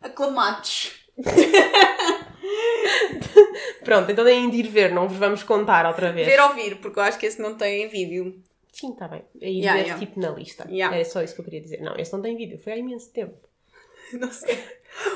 aclamados. 0.01 1.06
Pronto, 3.83 4.11
então 4.11 4.25
têm 4.25 4.49
de 4.49 4.57
ir 4.57 4.67
ver, 4.67 4.91
não 4.91 5.07
vos 5.07 5.17
vamos 5.17 5.43
contar 5.43 5.85
outra 5.85 6.11
vez. 6.11 6.27
Ver 6.27 6.39
ou 6.41 6.49
ouvir, 6.49 6.75
porque 6.77 6.99
eu 6.99 7.03
acho 7.03 7.17
que 7.17 7.25
esse 7.25 7.41
não 7.41 7.55
tem 7.55 7.87
vídeo. 7.87 8.41
Sim, 8.71 8.91
está 8.91 9.07
bem. 9.07 9.23
Aí 9.41 9.59
Yeah, 9.59 9.79
ver 9.81 9.87
yeah. 9.87 10.05
tipo 10.05 10.19
na 10.19 10.29
lista. 10.29 10.67
Yeah. 10.69 10.95
Era 10.95 11.05
só 11.05 11.21
isso 11.23 11.33
que 11.33 11.41
eu 11.41 11.45
queria 11.45 11.61
dizer. 11.61 11.81
Não, 11.81 11.95
esse 11.97 12.13
não 12.13 12.21
tem 12.21 12.35
vídeo, 12.37 12.59
foi 12.63 12.73
há 12.73 12.77
imenso 12.77 13.11
tempo. 13.11 13.35
Não 14.13 14.31
sei. 14.31 14.57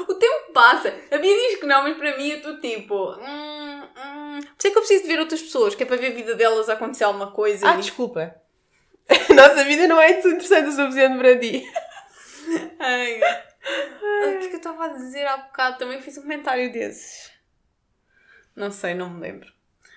O 0.09 0.13
tempo 0.15 0.51
passa. 0.53 0.93
A 1.11 1.17
Bia 1.17 1.33
diz 1.33 1.59
que 1.59 1.65
não, 1.65 1.83
mas 1.83 1.95
para 1.95 2.17
mim 2.17 2.29
eu 2.29 2.37
estou 2.37 2.59
tipo. 2.59 3.11
Hum, 3.13 3.81
hum. 3.83 4.39
Por 4.41 4.55
isso 4.59 4.67
é 4.67 4.69
que 4.69 4.77
eu 4.77 4.81
preciso 4.81 5.03
de 5.03 5.07
ver 5.07 5.19
outras 5.19 5.41
pessoas, 5.41 5.75
que 5.75 5.83
é 5.83 5.85
para 5.85 5.95
ver 5.95 6.07
a 6.11 6.15
vida 6.15 6.35
delas 6.35 6.67
acontecer 6.67 7.05
alguma 7.05 7.31
coisa. 7.31 7.69
Ah, 7.69 7.75
e- 7.75 7.77
desculpa. 7.77 8.35
A 9.29 9.33
nossa 9.33 9.63
vida 9.63 9.87
não 9.87 9.99
é 9.99 10.11
interessante 10.11 10.67
o 10.67 10.71
suficiente 10.73 11.17
para 11.17 11.39
ti. 11.39 11.65
Ai. 12.79 13.21
O 13.63 14.39
que 14.39 14.45
é 14.45 14.47
que 14.49 14.53
eu 14.55 14.57
estava 14.57 14.85
a 14.85 14.89
dizer 14.89 15.25
há 15.27 15.37
bocado? 15.37 15.77
Também 15.77 16.01
fiz 16.01 16.17
um 16.17 16.21
comentário 16.23 16.71
desses. 16.71 17.31
Não 18.55 18.71
sei, 18.71 18.93
não 18.93 19.09
me 19.09 19.21
lembro. 19.21 19.51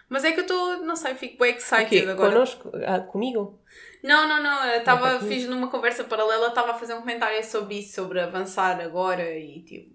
Mas 0.09 0.25
é 0.25 0.33
que 0.33 0.40
eu 0.40 0.42
estou, 0.42 0.78
não 0.85 0.97
sei, 0.97 1.14
fico 1.14 1.38
bem 1.38 1.56
excited 1.56 1.85
Aqui, 1.87 2.09
agora. 2.09 2.30
connosco, 2.30 2.71
ah, 2.87 3.00
comigo? 3.00 3.59
Não, 4.02 4.28
não, 4.28 4.42
não. 4.42 4.64
Eu 4.66 4.78
estava, 4.80 5.16
Ok. 5.16 5.28
fiz 5.28 5.49
numa 5.49 5.68
conversa 5.71 6.04
paralela, 6.04 6.49
estava 6.49 6.73
a 6.73 6.78
fazer 6.78 6.94
um 6.94 7.00
comentário 7.00 7.42
sobre 7.44 7.78
isso, 7.78 7.94
sobre 7.94 8.21
avançar 8.21 8.80
agora 8.80 9.37
e 9.37 9.62
tipo, 9.62 9.94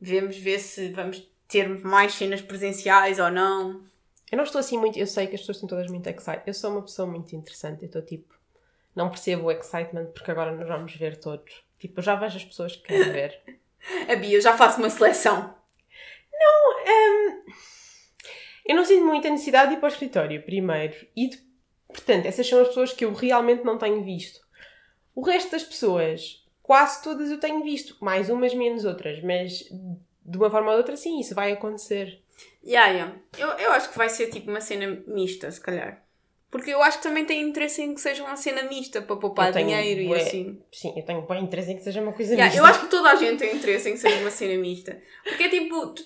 vemos 0.00 0.36
ver 0.38 0.58
se 0.60 0.90
vamos 0.92 1.28
ter 1.48 1.68
mais 1.84 2.14
cenas 2.14 2.40
presenciais 2.40 3.18
ou 3.18 3.30
não. 3.30 3.84
Eu 4.30 4.36
não 4.38 4.44
estou 4.44 4.60
assim 4.60 4.78
muito. 4.78 4.98
Eu 4.98 5.06
sei 5.06 5.26
que 5.26 5.34
as 5.34 5.40
pessoas 5.42 5.56
estão 5.58 5.68
todas 5.68 5.88
muito 5.90 6.06
excited. 6.08 6.42
Eu 6.46 6.54
sou 6.54 6.70
uma 6.70 6.82
pessoa 6.82 7.06
muito 7.06 7.34
interessante. 7.36 7.82
Eu 7.82 7.86
estou 7.86 8.00
tipo. 8.00 8.32
Não 8.94 9.10
percebo 9.10 9.44
o 9.46 9.50
excitement 9.50 10.06
porque 10.06 10.30
agora 10.30 10.52
nos 10.52 10.68
vamos 10.68 10.94
ver 10.96 11.16
todos. 11.18 11.62
Tipo, 11.82 11.98
eu 11.98 12.04
já 12.04 12.14
vejo 12.14 12.36
as 12.36 12.44
pessoas 12.44 12.76
que 12.76 12.82
quero 12.84 13.12
ver. 13.12 13.40
A 14.08 14.14
Bia, 14.14 14.36
eu 14.36 14.40
já 14.40 14.56
faço 14.56 14.78
uma 14.78 14.88
seleção. 14.88 15.52
Eu 18.64 18.76
não 18.76 18.84
sinto 18.84 19.04
muita 19.04 19.28
necessidade 19.28 19.70
de 19.70 19.76
ir 19.76 19.80
para 19.80 19.88
o 19.88 19.92
escritório, 19.92 20.40
primeiro. 20.44 20.94
E, 21.16 21.28
de- 21.28 21.42
portanto, 21.88 22.26
essas 22.26 22.48
são 22.48 22.60
as 22.60 22.68
pessoas 22.68 22.92
que 22.92 23.04
eu 23.04 23.12
realmente 23.12 23.64
não 23.64 23.76
tenho 23.78 24.04
visto. 24.04 24.40
O 25.12 25.22
resto 25.22 25.50
das 25.50 25.64
pessoas, 25.64 26.46
quase 26.62 27.02
todas 27.02 27.32
eu 27.32 27.40
tenho 27.40 27.64
visto. 27.64 27.96
Mais 28.00 28.30
umas, 28.30 28.54
menos 28.54 28.84
outras. 28.84 29.20
Mas, 29.20 29.64
de 30.24 30.38
uma 30.38 30.48
forma 30.48 30.68
ou 30.68 30.74
de 30.74 30.78
outra, 30.82 30.96
sim, 30.96 31.18
isso 31.18 31.34
vai 31.34 31.50
acontecer. 31.50 32.22
Yeah, 32.64 32.92
yeah. 32.92 33.16
Eu, 33.36 33.48
eu 33.58 33.72
acho 33.72 33.90
que 33.90 33.98
vai 33.98 34.08
ser 34.08 34.28
tipo 34.30 34.48
uma 34.48 34.60
cena 34.60 35.02
mista, 35.08 35.50
se 35.50 35.60
calhar. 35.60 36.00
Porque 36.52 36.70
eu 36.70 36.82
acho 36.82 36.98
que 36.98 37.02
também 37.04 37.24
tem 37.24 37.40
interesse 37.40 37.82
em 37.82 37.94
que 37.94 38.00
seja 38.00 38.22
uma 38.22 38.36
cena 38.36 38.62
mista 38.64 39.00
para 39.02 39.16
poupar 39.16 39.50
dinheiro 39.52 40.06
bué- 40.06 40.18
e 40.18 40.22
assim. 40.22 40.62
Sim, 40.70 40.92
eu 40.96 41.02
tenho 41.04 41.22
bem 41.22 41.42
interesse 41.42 41.72
em 41.72 41.76
que 41.78 41.82
seja 41.82 42.00
uma 42.02 42.12
coisa 42.12 42.34
Yeah, 42.34 42.44
mista. 42.52 42.60
eu 42.60 42.66
acho 42.66 42.80
que 42.80 42.86
toda 42.90 43.10
a 43.10 43.16
gente 43.16 43.38
tem 43.38 43.56
interesse 43.56 43.88
em 43.88 43.94
que 43.94 43.98
seja 43.98 44.18
uma 44.18 44.30
cena 44.30 44.60
mista. 44.60 45.00
Porque 45.24 45.44
é 45.44 45.48
tipo, 45.48 45.86
tu- 45.88 46.04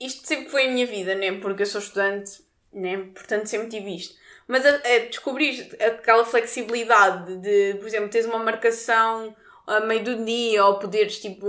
isto 0.00 0.24
sempre 0.26 0.48
foi 0.50 0.66
a 0.68 0.70
minha 0.70 0.86
vida, 0.86 1.14
né? 1.16 1.32
Porque 1.40 1.62
eu 1.62 1.66
sou 1.66 1.80
estudante, 1.80 2.30
né? 2.72 3.08
Portanto 3.12 3.46
sempre 3.46 3.68
tive 3.68 3.94
isto. 3.96 4.14
Mas 4.46 4.64
a, 4.64 4.68
a 4.76 4.98
descobrir 5.10 5.68
aquela 5.80 6.24
flexibilidade 6.24 7.36
de, 7.38 7.74
por 7.78 7.86
exemplo, 7.88 8.08
teres 8.08 8.26
uma 8.26 8.38
marcação 8.38 9.34
a 9.66 9.80
meio 9.80 10.04
do 10.04 10.24
dia 10.24 10.64
ou 10.64 10.78
poderes, 10.78 11.18
tipo, 11.20 11.48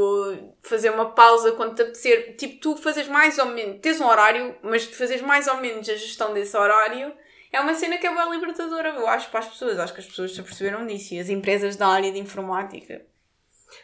fazer 0.64 0.90
uma 0.90 1.12
pausa 1.12 1.52
quando 1.52 1.76
te 1.76 1.84
apetecer. 1.84 2.36
Tipo, 2.36 2.60
tu 2.60 2.78
fazes 2.78 3.08
mais 3.08 3.38
ou 3.38 3.46
menos, 3.46 3.80
tens 3.80 4.02
um 4.02 4.08
horário, 4.08 4.56
mas 4.64 4.88
tu 4.88 4.96
fazes 4.96 5.22
mais 5.22 5.48
ou 5.48 5.58
menos 5.58 5.88
a 5.88 5.94
gestão 5.96 6.34
desse 6.34 6.58
horário. 6.58 7.14
É 7.58 7.60
uma 7.60 7.74
cena 7.74 7.98
que 7.98 8.06
é 8.06 8.14
bem 8.14 8.30
libertadora, 8.30 8.90
eu 8.90 9.08
acho, 9.08 9.32
para 9.32 9.40
as 9.40 9.48
pessoas. 9.48 9.80
Acho 9.80 9.92
que 9.92 10.00
as 10.00 10.06
pessoas 10.06 10.32
se 10.32 10.40
aperceberam 10.40 10.86
disso. 10.86 11.16
E 11.16 11.20
as 11.20 11.28
empresas 11.28 11.76
da 11.76 11.88
área 11.88 12.12
de 12.12 12.20
informática. 12.20 13.02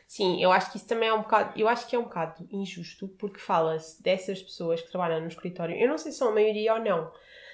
Sim, 0.08 0.42
eu 0.44 0.52
acho 0.52 0.72
que 0.72 0.78
isso 0.78 0.88
também 0.88 1.10
é 1.10 1.14
um 1.14 1.24
bocado. 1.24 1.60
Eu 1.60 1.68
acho 1.68 1.88
que 1.88 1.96
é 1.96 2.00
um 2.00 2.04
bocado 2.04 2.48
injusto 2.52 3.08
porque 3.08 3.40
fala-se 3.40 4.02
dessas 4.04 4.44
pessoas 4.44 4.80
que 4.80 4.92
trabalham 4.92 5.22
no 5.22 5.28
escritório. 5.28 5.76
Eu 5.76 5.90
não 5.90 5.98
sei 5.98 6.12
se 6.12 6.20
são 6.20 6.30
a 6.30 6.32
maioria 6.32 6.76
ou 6.76 6.80
não, 6.82 7.12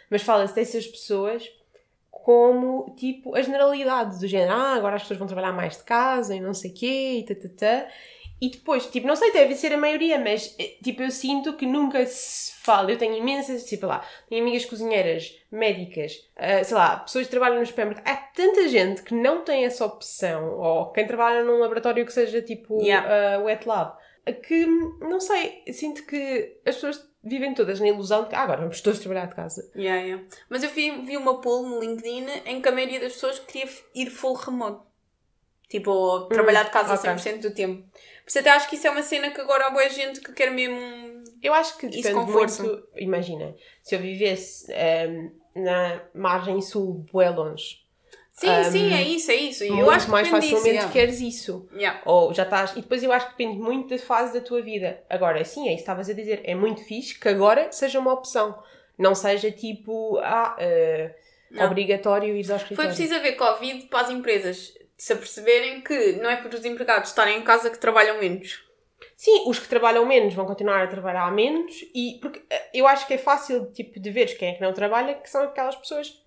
mas 0.10 0.22
fala-se 0.22 0.54
dessas 0.54 0.86
pessoas 0.86 1.50
como 2.12 2.94
tipo 2.98 3.34
a 3.34 3.42
generalidade 3.42 4.20
do 4.20 4.28
género. 4.28 4.52
Ah, 4.52 4.74
agora 4.76 4.98
as 4.98 5.04
pessoas 5.04 5.20
vão 5.20 5.28
trabalhar 5.28 5.54
mais 5.54 5.78
de 5.78 5.84
casa 5.84 6.36
e 6.36 6.42
não 6.42 6.54
sei 6.54 6.72
quê 6.72 7.20
e 7.20 7.24
tatatá. 7.24 7.88
E 8.42 8.50
depois, 8.50 8.86
tipo, 8.86 9.06
não 9.06 9.16
sei, 9.16 9.32
deve 9.32 9.56
ser 9.56 9.74
a 9.74 9.78
maioria, 9.78 10.18
mas 10.18 10.56
eh, 10.58 10.78
tipo, 10.82 11.02
eu 11.02 11.12
sinto 11.12 11.54
que 11.54 11.66
nunca 11.66 12.06
se 12.06 12.54
fala. 12.62 12.92
Eu 12.92 12.98
tenho 12.98 13.16
imensas, 13.16 13.66
tipo 13.66 13.86
lá, 13.86 14.06
tenho 14.30 14.42
amigas 14.42 14.66
cozinheiras, 14.66 15.36
médicas, 15.52 16.14
ah, 16.38 16.64
sei 16.64 16.78
lá, 16.78 16.98
pessoas 16.98 17.26
que 17.26 17.32
trabalham 17.32 17.60
no 17.60 17.66
supermercado. 17.66 18.08
Há 18.08 18.16
tanta 18.16 18.68
gente 18.70 19.04
que 19.04 19.14
não 19.14 19.44
tem 19.44 19.66
essa 19.66 19.86
opção, 19.86 20.58
ou 20.58 20.92
quem 20.92 21.06
trabalha 21.06 21.44
num 21.44 21.60
laboratório 21.60 22.06
que 22.06 22.14
seja 22.14 22.42
tipo 22.42 22.82
Yeah. 22.82 23.36
ah, 23.36 23.40
wet 23.44 23.68
lab, 23.68 23.98
que 24.44 24.66
não 25.02 25.20
sei, 25.20 25.64
sinto 25.74 26.06
que 26.06 26.60
as 26.66 26.76
pessoas 26.76 27.10
vivem 27.24 27.54
todas 27.54 27.80
na 27.80 27.88
ilusão 27.88 28.24
de 28.24 28.30
que 28.30 28.36
ah, 28.36 28.42
agora 28.42 28.62
vamos 28.62 28.80
todos 28.82 29.00
trabalhar 29.00 29.26
de 29.26 29.36
casa. 29.36 29.70
Yeah, 29.76 30.02
yeah. 30.02 30.24
Mas 30.50 30.64
eu 30.64 30.70
vi, 30.70 30.92
vi 31.02 31.18
uma 31.18 31.42
poll 31.42 31.68
no 31.68 31.80
LinkedIn 31.80 32.28
em 32.46 32.62
que 32.62 32.70
a 32.70 32.72
maioria 32.72 33.00
das 33.00 33.14
pessoas 33.14 33.40
queria 33.40 33.70
ir 33.94 34.10
full 34.10 34.36
remote. 34.36 34.89
Tipo, 35.70 36.26
trabalhar 36.26 36.64
de 36.64 36.72
casa 36.72 36.96
ok. 36.96 37.12
100% 37.12 37.42
do 37.42 37.52
tempo. 37.52 37.84
Por 37.84 38.30
isso 38.30 38.40
até 38.40 38.50
acho 38.50 38.68
que 38.68 38.76
isso 38.76 38.88
é 38.88 38.90
uma 38.90 39.04
cena 39.04 39.30
que 39.30 39.40
agora 39.40 39.68
há 39.68 39.70
boa 39.70 39.88
gente 39.90 40.20
que 40.20 40.34
quer 40.34 40.52
mesmo... 40.52 41.24
Eu 41.42 41.54
acho 41.54 41.78
que 41.78 41.86
Isso 41.88 42.12
com 42.12 42.26
muito. 42.26 42.88
Imagina, 42.98 43.56
se 43.82 43.96
eu 43.96 44.00
vivesse 44.00 44.72
ahm, 44.74 45.30
na 45.56 46.02
margem 46.14 46.60
sul, 46.60 47.06
bué 47.12 47.30
longe, 47.30 47.78
Sim, 48.40 48.48
Um, 48.50 48.72
sim, 48.72 48.94
é 48.94 49.02
isso, 49.02 49.32
é 49.32 49.36
isso. 49.36 49.64
E 49.66 49.68
eu 49.68 49.92
acho 49.92 50.06
que 50.06 50.12
mais 50.12 50.26
disso, 50.26 50.40
facilmente 50.40 50.70
yeah. 50.70 50.92
queres 50.94 51.20
isso. 51.20 51.68
Yeah. 51.74 52.02
Ou 52.06 52.34
já 52.34 52.44
estás. 52.44 52.72
E 52.72 52.82
depois 52.82 53.04
eu 53.04 53.12
acho 53.12 53.26
que 53.26 53.32
depende 53.38 53.60
muito 53.60 53.90
da 53.90 53.98
fase 53.98 54.34
da 54.34 54.40
tua 54.40 54.62
vida. 54.62 55.04
Agora, 55.10 55.44
sim, 55.44 55.68
é 55.68 55.74
isso 55.74 55.76
que 55.76 55.82
estavas 55.82 56.10
a 56.10 56.14
dizer. 56.14 56.42
É 56.46 56.56
muito 56.56 56.82
fixe 56.86 57.20
que 57.20 57.28
agora 57.28 57.70
seja 57.74 58.00
uma 58.00 58.14
opção. 58.14 58.58
Não 58.98 59.14
seja 59.14 59.52
tipo, 59.52 60.18
ah, 60.20 60.56
Não. 61.52 61.66
obrigatório 61.66 62.34
ir 62.34 62.40
ao 62.44 62.46
Foi 62.46 62.56
escritório. 62.56 62.92
preciso 62.92 63.16
haver 63.16 63.34
Covid 63.34 63.88
para 63.88 64.02
as 64.02 64.10
empresas 64.10 64.74
se 65.00 65.14
aperceberem 65.14 65.80
que 65.80 66.12
não 66.14 66.30
é 66.30 66.36
para 66.36 66.54
os 66.54 66.66
empregados 66.66 67.10
estarem 67.10 67.38
em 67.38 67.42
casa 67.42 67.70
que 67.70 67.80
trabalham 67.80 68.20
menos. 68.20 68.62
Sim, 69.16 69.44
os 69.48 69.58
que 69.58 69.68
trabalham 69.70 70.06
menos 70.06 70.34
vão 70.34 70.46
continuar 70.46 70.84
a 70.84 70.88
trabalhar 70.88 71.32
menos 71.32 71.86
e 71.96 72.20
porque 72.22 72.42
eh, 72.50 72.70
eu 72.74 72.86
acho 72.86 73.08
que 73.08 73.14
é 73.14 73.18
fácil 73.18 73.72
tipo, 73.72 73.98
de 73.98 74.12
ver 74.12 74.38
quem 74.38 74.50
é 74.50 74.54
que 74.56 74.62
não 74.62 74.74
trabalha, 74.74 75.14
que 75.16 75.30
são 75.30 75.44
aquelas 75.44 75.78
pessoas 75.78 76.22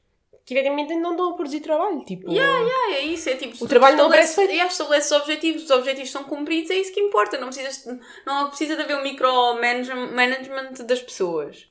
que 0.45 0.55
evidentemente 0.55 0.95
não 0.95 1.13
estão 1.13 1.31
a 1.31 1.35
produzir 1.35 1.61
trabalho. 1.61 2.03
Tipo, 2.05 2.31
Ah, 2.65 2.95
é 2.95 3.01
isso, 3.01 3.29
é 3.29 3.37
tipo... 3.37 3.63
O 3.63 3.69
trabalho 3.69 3.99
não 3.99 4.09
parece 4.09 4.35
feito. 4.35 4.51
Yeah, 4.51 4.73
estabeleces 4.73 5.13
objetivos, 5.13 5.65
os 5.65 5.71
objetivos 5.71 6.11
são 6.11 6.25
cumpridos, 6.25 6.71
é 6.71 6.77
isso 6.77 6.93
que 6.95 7.01
importa. 7.01 7.39
Não, 7.39 7.49
precisas, 7.49 7.87
não 8.27 8.49
precisa 8.49 8.75
de 8.75 8.83
haver 8.83 8.97
um 8.97 9.03
micromanagement 9.03 10.73
das 10.87 11.01
pessoas. 11.03 11.69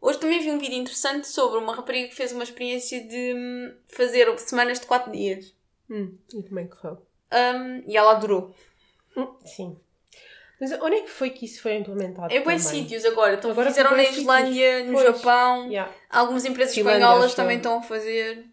Hoje 0.00 0.18
também 0.18 0.40
vi 0.40 0.50
um 0.50 0.58
vídeo 0.58 0.78
interessante 0.78 1.28
sobre 1.28 1.58
uma 1.58 1.74
rapariga 1.74 2.08
que 2.08 2.14
fez 2.14 2.32
uma 2.32 2.42
experiência 2.42 3.02
de 3.02 3.34
hum, 3.36 3.74
fazer 3.86 4.36
semanas 4.38 4.80
de 4.80 4.86
4 4.86 5.12
dias. 5.12 5.54
Hum, 5.94 6.16
e 6.34 6.42
como 6.42 6.60
é 6.60 6.64
que 6.64 6.76
foi? 6.76 6.92
Hum, 6.92 7.84
e 7.86 7.96
ela 7.96 8.12
adorou. 8.12 8.54
Hum, 9.16 9.28
sim. 9.44 9.78
Mas 10.60 10.72
onde 10.80 10.96
é 10.96 11.00
que 11.02 11.10
foi 11.10 11.30
que 11.30 11.44
isso 11.44 11.60
foi 11.60 11.74
implementado? 11.74 12.32
É 12.32 12.36
bem 12.36 12.44
também? 12.44 12.58
sítios 12.60 13.04
agora. 13.04 13.34
Então, 13.34 13.50
Agora 13.50 13.68
fizeram 13.68 13.90
na 13.90 13.96
bué 13.96 14.04
sítios. 14.04 14.22
Islândia, 14.22 14.84
no 14.84 14.92
Pois. 14.92 15.04
Japão. 15.16 15.66
Yeah, 15.68 15.92
Algumas 16.08 16.44
empresas 16.44 16.74
Finlândia, 16.74 16.98
espanholas 17.00 17.34
também 17.34 17.56
estão 17.56 17.78
a 17.78 17.82
fazer. 17.82 18.46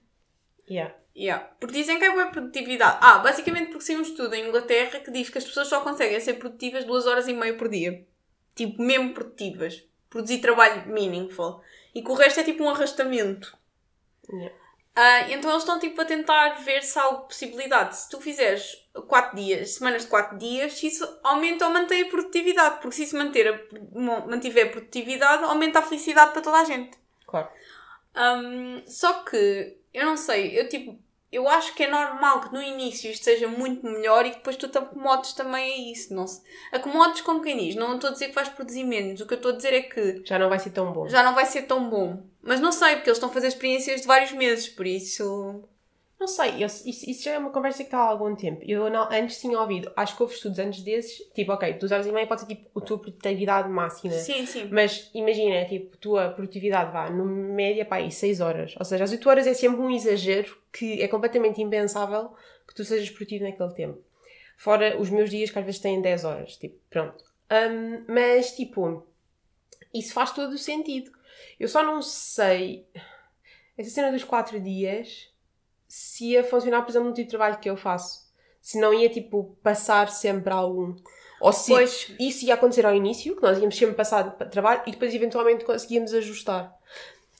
yeah. 0.69 0.93
Yeah. 1.15 1.43
Porque 1.59 1.73
dizem 1.75 1.99
que 1.99 2.05
é 2.05 2.11
boa 2.11 2.27
produtividade. 2.27 2.97
Ah, 3.01 3.17
basicamente 3.19 3.67
porque 3.71 3.83
saiu 3.83 3.99
um 3.99 4.03
estudo 4.03 4.33
em 4.35 4.47
Inglaterra 4.47 4.99
que 4.99 5.11
diz 5.11 5.29
que 5.29 5.37
as 5.37 5.43
pessoas 5.43 5.67
só 5.67 5.81
conseguem 5.81 6.17
ser 6.19 6.35
produtivas 6.35 6.85
duas 6.85 7.05
horas 7.05 7.27
e 7.27 7.33
meia 7.33 7.55
por 7.57 7.67
dia. 7.67 8.05
Tipo, 8.55 8.81
mesmo 8.81 9.13
produtivas. 9.13 9.83
Produzir 10.09 10.37
trabalho 10.39 10.87
meaningful. 10.87 11.61
E 11.93 12.01
que 12.01 12.09
o 12.09 12.13
resto 12.13 12.39
é 12.39 12.43
tipo 12.43 12.63
um 12.63 12.69
arrastamento. 12.69 13.55
Yeah. 14.31 14.55
Ah, 15.01 15.31
então 15.31 15.49
eles 15.49 15.63
estão 15.63 15.79
tipo 15.79 16.01
a 16.01 16.03
tentar 16.03 16.55
ver 16.55 16.83
se 16.83 16.99
há 16.99 17.03
alguma 17.03 17.23
possibilidade. 17.23 17.95
Se 17.95 18.09
tu 18.09 18.19
fizeres 18.19 18.85
4 19.07 19.33
dias, 19.33 19.75
semanas 19.75 20.01
de 20.01 20.09
4 20.09 20.37
dias, 20.37 20.73
se 20.73 20.87
isso 20.87 21.19
aumenta 21.23 21.65
ou 21.65 21.71
mantém 21.71 22.01
a 22.01 22.09
produtividade. 22.09 22.81
Porque 22.81 22.97
se 22.97 23.03
isso 23.03 23.17
manter 23.17 23.47
a, 23.47 24.27
mantiver 24.27 24.67
a 24.67 24.69
produtividade, 24.71 25.45
aumenta 25.45 25.79
a 25.79 25.83
felicidade 25.83 26.33
para 26.33 26.41
toda 26.41 26.57
a 26.57 26.65
gente. 26.65 26.97
Claro. 27.25 27.47
Um, 28.13 28.83
só 28.87 29.23
que, 29.23 29.77
eu 29.93 30.05
não 30.05 30.17
sei, 30.17 30.59
eu 30.59 30.67
tipo, 30.67 30.99
eu 31.31 31.47
acho 31.47 31.73
que 31.75 31.83
é 31.83 31.89
normal 31.89 32.41
que 32.41 32.53
no 32.53 32.61
início 32.61 33.11
isto 33.11 33.23
seja 33.23 33.47
muito 33.47 33.85
melhor 33.85 34.25
e 34.25 34.31
que 34.31 34.37
depois 34.37 34.55
tu 34.55 34.67
te 34.67 34.77
acomodes 34.77 35.33
também 35.33 35.73
a 35.73 35.91
isso. 35.91 36.13
Não 36.13 36.25
se... 36.27 36.41
Acomodes 36.71 37.21
como 37.21 37.41
quem 37.41 37.57
diz, 37.57 37.75
não 37.75 37.95
estou 37.95 38.09
a 38.09 38.13
dizer 38.13 38.29
que 38.29 38.35
vais 38.35 38.49
produzir 38.49 38.83
menos, 38.83 39.21
o 39.21 39.25
que 39.27 39.33
eu 39.33 39.37
estou 39.37 39.51
a 39.51 39.55
dizer 39.55 39.73
é 39.73 39.81
que 39.81 40.21
Já 40.25 40.39
não 40.39 40.49
vai 40.49 40.59
ser 40.59 40.71
tão 40.71 40.91
bom. 40.91 41.07
já 41.07 41.23
não 41.23 41.35
vai 41.35 41.45
ser 41.45 41.63
tão 41.63 41.89
bom. 41.89 42.23
Mas 42.41 42.59
não 42.59 42.71
sei, 42.71 42.95
porque 42.95 43.09
eles 43.09 43.17
estão 43.17 43.29
a 43.29 43.33
fazer 43.33 43.47
experiências 43.47 44.01
de 44.01 44.07
vários 44.07 44.31
meses, 44.31 44.67
por 44.69 44.87
isso. 44.87 45.63
Não 46.19 46.27
sei, 46.27 46.55
eu- 46.61 46.65
isso, 46.65 46.85
isso 47.09 47.23
já 47.23 47.31
é 47.31 47.37
uma 47.37 47.49
conversa 47.49 47.77
que 47.77 47.83
está 47.85 47.99
há 47.99 48.07
algum 48.09 48.35
tempo. 48.35 48.61
Eu 48.67 48.89
não- 48.89 49.07
antes 49.09 49.39
tinha 49.39 49.57
ouvido, 49.57 49.89
acho 49.95 50.17
que 50.17 50.21
houve 50.21 50.35
estudos 50.35 50.59
antes 50.59 50.81
desses, 50.83 51.17
tipo, 51.33 51.53
ok, 51.53 51.73
duas 51.75 51.91
horas 51.93 52.05
e 52.05 52.11
meia 52.11 52.27
pode 52.27 52.41
ser 52.41 52.47
tipo 52.47 52.77
a 52.77 52.83
tua 52.83 52.99
produtividade 52.99 53.69
máxima. 53.69 54.13
Sim, 54.13 54.45
sim. 54.45 54.67
Mas 54.69 55.09
imagina, 55.13 55.63
tipo, 55.65 55.95
tua 55.97 56.29
produtividade 56.31 56.91
vá 56.91 57.09
no 57.09 57.25
média 57.25 57.85
para 57.85 58.03
aí 58.03 58.11
6 58.11 58.41
horas. 58.41 58.75
Ou 58.77 58.83
seja, 58.83 59.05
as 59.05 59.11
8 59.11 59.29
horas 59.29 59.47
é 59.47 59.53
sempre 59.53 59.79
um 59.79 59.89
exagero 59.89 60.57
que 60.73 61.01
é 61.01 61.07
completamente 61.07 61.61
impensável 61.61 62.35
que 62.67 62.75
tu 62.75 62.83
sejas 62.83 63.09
produtivo 63.09 63.45
naquele 63.45 63.73
tempo. 63.73 64.03
Fora 64.57 64.99
os 64.99 65.09
meus 65.09 65.29
dias 65.29 65.49
que 65.49 65.57
às 65.57 65.63
vezes 65.65 65.79
têm 65.79 66.01
10 66.01 66.25
horas. 66.25 66.57
Tipo, 66.57 66.77
pronto. 66.89 67.23
Hum, 67.49 68.03
mas, 68.09 68.51
tipo, 68.57 69.07
isso 69.93 70.13
faz 70.13 70.33
todo 70.33 70.51
o 70.51 70.57
sentido. 70.57 71.11
Eu 71.57 71.69
só 71.69 71.81
não 71.81 72.01
sei. 72.01 72.85
Essa 73.77 73.89
cena 73.89 74.11
dos 74.11 74.25
4 74.25 74.59
dias 74.59 75.29
se 75.89 76.25
ia 76.33 76.43
funcionar, 76.43 76.83
por 76.83 76.91
exemplo, 76.91 77.09
no 77.09 77.13
tipo 77.15 77.25
de 77.25 77.31
trabalho 77.31 77.57
que 77.57 77.69
eu 77.69 77.75
faço. 77.75 78.29
Se 78.61 78.79
não 78.79 78.93
ia, 78.93 79.09
tipo, 79.09 79.57
passar 79.63 80.07
sempre 80.09 80.53
algum. 80.53 80.95
Ou 81.41 81.51
se 81.51 81.71
Pois. 81.71 82.13
isso 82.19 82.45
ia 82.45 82.53
acontecer 82.53 82.85
ao 82.85 82.93
início, 82.93 83.35
que 83.35 83.41
nós 83.41 83.57
íamos 83.57 83.75
sempre 83.75 83.95
passar 83.95 84.37
para 84.37 84.47
trabalho 84.47 84.83
e 84.85 84.91
depois 84.91 85.15
eventualmente 85.15 85.65
conseguíamos 85.65 86.13
ajustar. 86.13 86.71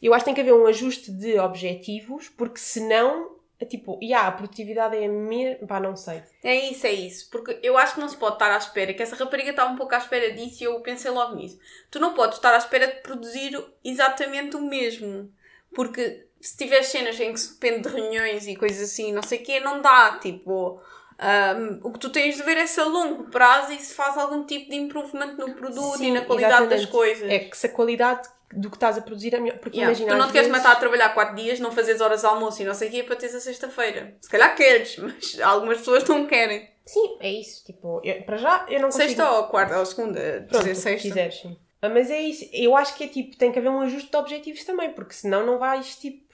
Eu 0.01 0.13
acho 0.13 0.23
que 0.23 0.31
tem 0.31 0.33
que 0.33 0.41
haver 0.41 0.53
um 0.53 0.65
ajuste 0.65 1.11
de 1.11 1.37
objetivos, 1.37 2.29
porque 2.29 2.57
senão, 2.57 3.35
é 3.59 3.65
tipo, 3.65 3.99
yeah, 4.01 4.29
a 4.29 4.31
produtividade 4.31 4.95
é 4.95 5.05
a 5.05 5.09
mesma. 5.09 5.67
Pá, 5.67 5.79
não 5.79 5.95
sei. 5.95 6.23
É 6.41 6.71
isso, 6.71 6.87
é 6.87 6.93
isso. 6.93 7.29
Porque 7.29 7.59
eu 7.61 7.77
acho 7.77 7.95
que 7.95 7.99
não 7.99 8.07
se 8.07 8.15
pode 8.17 8.35
estar 8.35 8.51
à 8.51 8.57
espera, 8.57 8.93
que 8.93 9.03
essa 9.03 9.17
rapariga 9.17 9.49
está 9.51 9.65
um 9.65 9.75
pouco 9.75 9.93
à 9.93 9.97
espera 9.97 10.31
disso 10.31 10.63
e 10.63 10.65
eu 10.65 10.79
pensei 10.79 11.11
logo 11.11 11.35
nisso. 11.35 11.59
Tu 11.91 11.99
não 11.99 12.13
podes 12.13 12.37
estar 12.37 12.53
à 12.53 12.57
espera 12.57 12.87
de 12.87 13.01
produzir 13.01 13.61
exatamente 13.83 14.55
o 14.55 14.61
mesmo. 14.61 15.29
Porque 15.75 16.28
se 16.41 16.55
tiveres 16.57 16.87
cenas 16.87 17.19
em 17.19 17.33
que 17.33 17.39
se 17.39 17.53
depende 17.53 17.89
de 17.89 17.95
reuniões 17.95 18.47
e 18.47 18.55
coisas 18.55 18.89
assim, 18.89 19.11
não 19.11 19.21
sei 19.23 19.39
o 19.39 19.43
quê, 19.43 19.59
não 19.59 19.81
dá. 19.81 20.17
Tipo, 20.21 20.81
ahm, 21.17 21.79
o 21.83 21.91
que 21.91 21.99
tu 21.99 22.09
tens 22.09 22.35
de 22.37 22.43
ver 22.43 22.57
é 22.57 22.65
se 22.67 22.79
a 22.79 22.85
longo 22.85 23.25
prazo 23.25 23.73
e 23.73 23.79
se 23.79 23.93
faz 23.93 24.17
algum 24.17 24.43
tipo 24.45 24.69
de 24.69 24.75
improvement 24.77 25.33
no 25.37 25.53
produto 25.53 25.95
e 25.95 26.05
Sim, 26.05 26.11
na 26.13 26.21
qualidade 26.21 26.67
das 26.67 26.81
exatamente. 26.81 26.91
coisas. 26.91 27.29
É 27.29 27.39
que 27.39 27.57
se 27.57 27.65
a 27.67 27.69
qualidade 27.69 28.27
do 28.51 28.69
que 28.69 28.77
estás 28.77 28.97
a 28.97 29.01
produzir 29.01 29.33
é 29.35 29.39
melhor. 29.39 29.59
Porque 29.59 29.77
Yeah. 29.77 29.91
imagina. 29.93 30.15
Tu 30.15 30.17
não 30.19 30.27
te 30.27 30.31
queres 30.33 30.47
vezes- 30.47 30.63
matar 30.63 30.75
a 30.75 30.79
trabalhar 30.79 31.09
4 31.13 31.35
dias, 31.35 31.59
não 31.59 31.71
fazes 31.71 32.01
horas 32.01 32.21
de 32.21 32.25
almoço 32.25 32.61
e 32.61 32.65
não 32.65 32.73
sei 32.73 32.87
o 32.87 32.91
quê 32.91 33.03
para 33.03 33.15
teres 33.15 33.35
a 33.35 33.39
sexta-feira. 33.39 34.15
Se 34.21 34.29
calhar 34.29 34.55
queres, 34.55 34.97
mas 34.97 35.39
algumas 35.41 35.77
pessoas 35.79 36.03
não 36.05 36.25
querem. 36.25 36.67
Sim, 36.85 37.17
é 37.19 37.29
isso. 37.31 37.63
Tipo, 37.65 38.01
eu- 38.03 38.23
para 38.23 38.37
já 38.37 38.65
eu 38.69 38.79
não 38.79 38.87
consigo. 38.89 39.03
Sexta 39.07 39.29
ou 39.31 39.43
quarta 39.49 39.77
ou 39.77 39.85
segunda, 39.85 40.47
Pronto, 40.49 40.63
dizer 40.63 40.75
sexta. 40.75 41.07
quiseres, 41.07 41.35
sim. 41.41 41.55
Ah, 41.81 41.87
Mas 41.89 42.09
é 42.09 42.19
isso. 42.19 42.45
Eu 42.51 42.75
acho 42.75 42.95
que 42.95 43.03
é 43.03 43.07
tipo, 43.07 43.37
tem 43.37 43.51
que 43.53 43.59
haver 43.59 43.69
um 43.69 43.79
ajuste 43.81 44.09
de 44.09 44.17
objetivos 44.17 44.63
também, 44.65 44.91
porque 44.93 45.13
senão 45.13 45.45
não 45.45 45.59
vais 45.59 45.95
tipo. 45.95 46.27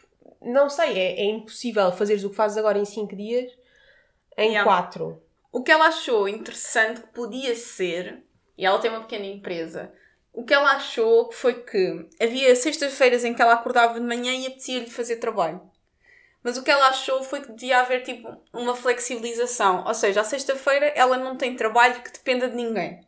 Não 0.46 0.70
sei, 0.70 0.98
é, 0.98 1.22
é 1.22 1.26
impossível 1.26 1.92
fazeres 1.92 2.24
o 2.24 2.30
que 2.30 2.36
fazes 2.36 2.58
agora 2.58 2.78
em 2.78 2.86
5 2.86 3.16
dias 3.16 3.52
em 4.38 4.50
Yeah. 4.52 4.64
4. 4.64 5.22
O 5.52 5.64
que 5.64 5.72
ela 5.72 5.88
achou 5.88 6.28
interessante 6.28 7.02
que 7.02 7.08
podia 7.08 7.56
ser, 7.56 8.24
e 8.58 8.66
ela 8.66 8.80
tem 8.80 8.92
uma 8.92 9.02
pequena 9.02 9.26
empresa, 9.26 9.94
o 10.34 10.44
que 10.44 10.54
ela 10.54 10.72
achou 10.72 11.32
foi 11.32 11.64
que 11.64 12.10
havia 12.22 12.54
sextas-feiras 12.56 13.24
em 13.24 13.34
que 13.34 13.42
ela 13.42 13.54
acordava 13.54 13.94
de 13.94 14.06
manhã 14.06 14.34
e 14.34 14.48
apetecia-lhe 14.48 14.90
fazer 14.90 15.16
trabalho. 15.16 15.62
Mas 16.44 16.58
o 16.58 16.64
que 16.64 16.70
ela 16.70 16.90
achou 16.90 17.24
foi 17.24 17.42
que 17.42 17.54
devia 17.54 17.80
haver 17.80 18.04
tipo 18.04 18.30
uma 18.54 18.76
flexibilização. 18.76 19.86
Ou 19.88 19.94
seja, 19.94 20.22
à 20.22 20.24
sexta-feira 20.24 20.88
ela 20.88 21.18
não 21.18 21.38
tem 21.38 21.56
trabalho 21.56 22.04
que 22.04 22.12
dependa 22.12 22.50
de 22.50 22.56
ninguém. 22.56 23.00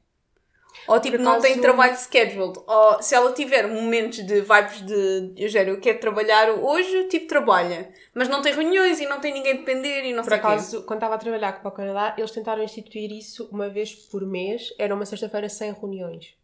Ou 0.88 1.00
tipo, 1.00 1.18
não 1.18 1.40
tem 1.40 1.52
acaso- 1.54 1.62
trabalho 1.62 1.96
scheduled. 1.98 2.60
Ou 2.68 3.02
se 3.02 3.16
ela 3.16 3.32
tiver 3.34 3.68
momentos 3.68 4.20
de 4.26 4.42
vibes 4.42 4.82
de 4.86 5.34
eu 5.38 5.50
género, 5.50 5.78
eu 5.78 5.82
quero 5.82 6.00
trabalhar 6.00 6.50
hoje, 6.52 7.06
tipo, 7.06 7.28
trabalha. 7.28 7.90
Mas 8.14 8.28
não 8.30 8.42
tem 8.42 8.54
reuniões 8.54 9.00
e 9.00 9.06
não 9.06 9.20
tem 9.20 9.34
ninguém 9.34 9.54
a 9.54 9.56
depender 9.58 10.04
e 10.06 10.14
não 10.14 10.24
Por 10.24 10.30
sei 10.30 10.38
o 10.38 10.42
quê. 10.42 10.48
acaso, 10.48 10.84
quando 10.84 10.98
estava 11.00 11.16
a 11.16 11.18
trabalhar 11.18 11.60
para 11.60 11.68
o 11.70 11.72
Canadá, 11.72 12.14
eles 12.18 12.32
tentaram 12.32 12.64
instituir 12.64 13.12
isso 13.12 13.50
uma 13.52 13.70
vez 13.70 13.94
por 13.94 14.26
mês, 14.26 14.74
era 14.78 14.94
uma 14.96 15.06
sexta-feira 15.06 15.50
sem 15.50 15.72
reuniões. 15.74 16.36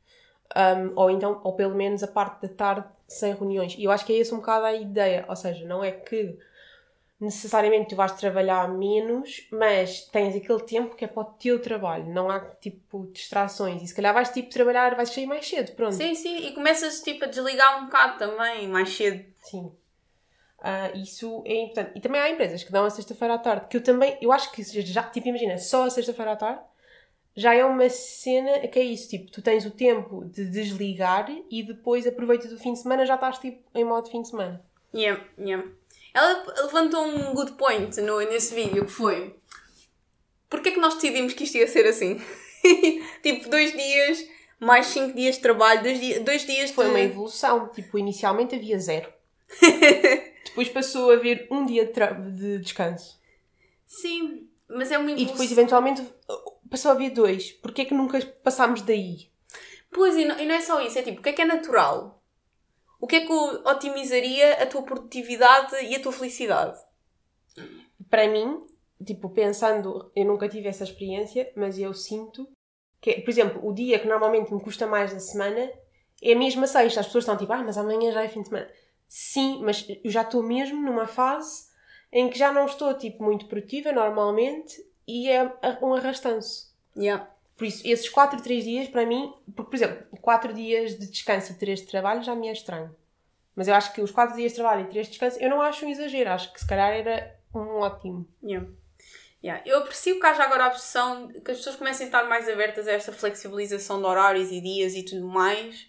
Um, 0.55 0.91
ou 0.95 1.09
então, 1.09 1.41
ou 1.43 1.53
pelo 1.53 1.73
menos 1.73 2.03
a 2.03 2.07
parte 2.07 2.41
da 2.43 2.47
tarde 2.53 2.85
sem 3.07 3.33
reuniões. 3.33 3.75
E 3.77 3.83
eu 3.85 3.91
acho 3.91 4.05
que 4.05 4.13
é 4.13 4.19
essa 4.19 4.35
um 4.35 4.39
bocado 4.39 4.65
a 4.65 4.73
ideia. 4.73 5.25
Ou 5.27 5.35
seja, 5.35 5.65
não 5.65 5.83
é 5.83 5.91
que 5.91 6.37
necessariamente 7.23 7.89
tu 7.89 7.95
vais 7.95 8.11
trabalhar 8.11 8.67
menos, 8.69 9.47
mas 9.51 10.01
tens 10.05 10.35
aquele 10.35 10.61
tempo 10.61 10.95
que 10.95 11.05
é 11.05 11.07
para 11.07 11.21
o 11.21 11.25
teu 11.25 11.61
trabalho. 11.61 12.05
Não 12.05 12.29
há 12.29 12.39
tipo 12.39 13.07
distrações. 13.11 13.81
E 13.81 13.87
se 13.87 13.95
calhar 13.95 14.13
vais 14.13 14.29
tipo 14.29 14.49
trabalhar, 14.49 14.95
vais 14.95 15.09
sair 15.09 15.25
mais 15.25 15.47
cedo. 15.47 15.71
Pronto. 15.73 15.95
Sim, 15.95 16.13
sim, 16.15 16.47
e 16.47 16.51
começas 16.53 17.01
tipo 17.01 17.25
a 17.25 17.27
desligar 17.27 17.81
um 17.81 17.85
bocado 17.85 18.19
também, 18.19 18.67
mais 18.67 18.89
cedo. 18.95 19.23
Sim. 19.43 19.71
Ah, 20.59 20.91
isso 20.95 21.43
é 21.45 21.55
importante. 21.63 21.91
E 21.95 22.01
também 22.01 22.21
há 22.21 22.29
empresas 22.29 22.63
que 22.63 22.71
dão 22.71 22.85
a 22.85 22.89
sexta-feira 22.89 23.33
à 23.33 23.37
tarde, 23.37 23.67
que 23.67 23.77
eu 23.77 23.83
também, 23.83 24.17
eu 24.21 24.31
acho 24.31 24.51
que 24.51 24.63
já, 24.63 25.03
tipo, 25.03 25.27
imagina, 25.27 25.57
só 25.57 25.85
a 25.85 25.89
sexta-feira 25.89 26.31
à 26.31 26.35
tarde 26.35 26.61
já 27.35 27.53
é 27.53 27.65
uma 27.65 27.89
cena 27.89 28.59
que 28.67 28.79
é 28.79 28.83
isso, 28.83 29.09
tipo, 29.09 29.31
tu 29.31 29.41
tens 29.41 29.65
o 29.65 29.71
tempo 29.71 30.23
de 30.25 30.45
desligar 30.45 31.27
e 31.49 31.63
depois 31.63 32.05
aproveitas 32.05 32.51
o 32.51 32.57
fim 32.57 32.73
de 32.73 32.79
semana, 32.79 33.05
já 33.05 33.15
estás 33.15 33.39
tipo 33.39 33.61
em 33.73 33.83
modo 33.83 34.09
fim 34.09 34.21
de 34.21 34.29
semana. 34.29 34.63
Yeah, 34.93 35.23
yeah. 35.39 35.67
Ela 36.13 36.45
levantou 36.63 37.05
um 37.05 37.33
good 37.33 37.53
point 37.53 37.99
no, 38.01 38.19
nesse 38.19 38.53
vídeo 38.53 38.85
que 38.85 38.91
foi 38.91 39.35
Porquê 40.53 40.69
é 40.69 40.71
que 40.73 40.79
nós 40.79 40.93
decidimos 40.93 41.33
que 41.33 41.45
isto 41.45 41.57
ia 41.57 41.67
ser 41.67 41.87
assim? 41.87 42.21
tipo, 43.23 43.49
dois 43.49 43.71
dias, 43.71 44.23
mais 44.59 44.85
cinco 44.85 45.15
dias 45.17 45.33
de 45.37 45.41
trabalho, 45.41 45.81
dois, 45.81 45.99
dia, 45.99 46.19
dois 46.19 46.45
dias 46.45 46.69
Foi 46.69 46.85
de... 46.85 46.91
uma 46.91 46.99
evolução, 46.99 47.69
tipo, 47.69 47.97
inicialmente 47.97 48.53
havia 48.53 48.77
zero. 48.77 49.11
depois 50.45 50.69
passou 50.69 51.09
a 51.09 51.15
haver 51.15 51.47
um 51.49 51.65
dia 51.65 51.87
de, 51.87 52.31
de 52.35 52.59
descanso. 52.59 53.19
Sim, 53.87 54.47
mas 54.69 54.91
é 54.91 54.97
muito 54.99 55.19
E 55.19 55.25
depois, 55.25 55.51
eventualmente, 55.51 56.07
passou 56.69 56.91
a 56.91 56.93
haver 56.93 57.09
dois. 57.09 57.51
Porquê 57.53 57.81
é 57.81 57.85
que 57.85 57.95
nunca 57.95 58.23
passámos 58.43 58.83
daí? 58.83 59.31
Pois, 59.91 60.15
e 60.15 60.23
não, 60.23 60.39
e 60.39 60.45
não 60.45 60.53
é 60.53 60.61
só 60.61 60.79
isso, 60.81 60.99
é 60.99 61.01
tipo, 61.01 61.19
o 61.19 61.23
que 61.23 61.29
é 61.29 61.33
que 61.33 61.41
é 61.41 61.45
natural? 61.45 62.22
O 63.03 63.05
que 63.05 63.17
é 63.17 63.25
que 63.25 63.33
otimizaria 63.33 64.63
a 64.63 64.65
tua 64.65 64.81
produtividade 64.81 65.75
e 65.83 65.93
a 65.93 66.01
tua 66.01 66.13
felicidade? 66.13 66.79
para 68.09 68.29
mim, 68.29 68.65
tipo, 69.05 69.29
pensando, 69.29 70.09
eu 70.15 70.23
nunca 70.23 70.47
tive 70.47 70.69
essa 70.69 70.85
experiência, 70.85 71.51
mas 71.53 71.77
eu 71.77 71.93
sinto 71.93 72.47
que, 73.01 73.19
por 73.19 73.29
exemplo, 73.29 73.67
o 73.67 73.73
dia 73.73 73.99
que 73.99 74.07
normalmente 74.07 74.53
me 74.53 74.61
custa 74.61 74.87
mais 74.87 75.11
da 75.11 75.19
semana 75.19 75.69
é 76.21 76.33
mesmo 76.33 76.63
a 76.63 76.67
sexta. 76.67 77.01
As 77.01 77.07
pessoas 77.07 77.25
estão 77.25 77.35
tipo, 77.35 77.51
ah, 77.51 77.61
mas 77.61 77.77
amanhã 77.77 78.09
já 78.13 78.23
é 78.23 78.29
fim 78.29 78.41
de 78.41 78.47
semana. 78.47 78.71
Sim, 79.09 79.61
mas 79.65 79.85
eu 80.01 80.09
já 80.09 80.21
estou 80.21 80.41
mesmo 80.41 80.81
numa 80.81 81.05
fase 81.05 81.65
em 82.09 82.29
que 82.29 82.39
já 82.39 82.53
não 82.53 82.65
estou, 82.65 82.93
tipo, 82.93 83.21
muito 83.21 83.47
produtiva 83.47 83.91
normalmente 83.91 84.81
e 85.05 85.27
é 85.27 85.53
um 85.81 85.93
arrastanço. 85.93 86.73
Yeah. 86.95 87.29
Por 87.55 87.65
isso, 87.65 87.81
esses 87.85 88.09
4, 88.09 88.41
3 88.41 88.63
dias, 88.63 88.87
para 88.87 89.05
mim, 89.05 89.33
por, 89.55 89.65
por 89.65 89.75
exemplo, 89.75 90.05
4 90.21 90.53
dias 90.53 90.97
de 90.97 91.07
descanso 91.07 91.51
e 91.51 91.55
3 91.55 91.81
de 91.81 91.87
trabalho 91.87 92.23
já 92.23 92.35
me 92.35 92.47
é 92.47 92.51
estranho. 92.51 92.95
Mas 93.55 93.67
eu 93.67 93.75
acho 93.75 93.93
que 93.93 94.01
os 94.01 94.11
4 94.11 94.35
dias 94.35 94.51
de 94.51 94.57
trabalho 94.57 94.85
e 94.85 94.89
3 94.89 95.05
de 95.05 95.11
descanso, 95.11 95.39
eu 95.39 95.49
não 95.49 95.61
acho 95.61 95.85
um 95.85 95.89
exagero. 95.89 96.31
Acho 96.31 96.51
que 96.51 96.59
se 96.59 96.67
calhar 96.67 96.91
era 96.91 97.35
um 97.53 97.79
ótimo. 97.79 98.27
Yeah. 98.43 98.67
Yeah. 99.43 99.61
Eu 99.65 99.79
aprecio 99.79 100.19
que 100.19 100.25
haja 100.25 100.43
agora 100.43 100.65
a 100.65 100.67
opção 100.69 101.27
que 101.27 101.51
as 101.51 101.57
pessoas 101.57 101.75
comecem 101.75 102.05
a 102.05 102.07
estar 102.07 102.23
mais 102.23 102.49
abertas 102.49 102.87
a 102.87 102.93
esta 102.93 103.11
flexibilização 103.11 103.99
de 103.99 104.05
horários 104.07 104.51
e 104.51 104.59
dias 104.59 104.95
e 104.95 105.03
tudo 105.03 105.27
mais. 105.27 105.87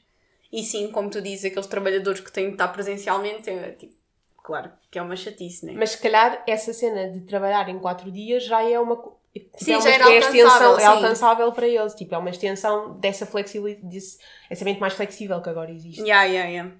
E 0.53 0.62
sim, 0.62 0.90
como 0.90 1.11
tu 1.11 1.20
dizes, 1.20 1.46
aqueles 1.46 1.66
trabalhadores 1.66 2.20
que 2.20 2.31
têm 2.31 2.46
de 2.46 2.53
estar 2.53 2.68
presencialmente, 2.68 3.50
é 3.50 3.72
tipo, 3.72 3.94
claro 4.42 4.70
que 4.90 4.98
é 4.98 5.03
uma 5.03 5.16
chatice, 5.16 5.66
né? 5.66 5.72
Mas 5.77 5.90
se 5.90 5.98
calhar 5.98 6.44
essa 6.46 6.72
cena 6.72 7.11
de 7.11 7.22
trabalhar 7.22 7.68
em 7.68 7.79
4 7.79 8.11
dias 8.12 8.44
já 8.44 8.62
é 8.62 8.79
uma. 8.79 9.03
Tipo, 9.35 9.64
Sim, 9.64 9.75
é 9.75 9.81
já 9.81 9.90
era 9.90 10.11
é 10.11 10.16
alcançável, 10.25 10.79
é 10.79 10.85
alcançável 10.87 11.53
para 11.53 11.68
eles. 11.68 11.94
Tipo, 11.94 12.14
é 12.14 12.18
uma 12.18 12.31
extensão 12.31 12.99
dessa 12.99 13.27
flexibilidade, 13.27 13.87
desse, 13.87 14.18
essa 14.49 14.64
mente 14.64 14.81
mais 14.81 14.94
flexível 14.94 15.42
que 15.42 15.51
agora 15.51 15.70
existe. 15.70 16.01
Yeah, 16.01 16.25
yeah, 16.25 16.49
yeah. 16.51 16.73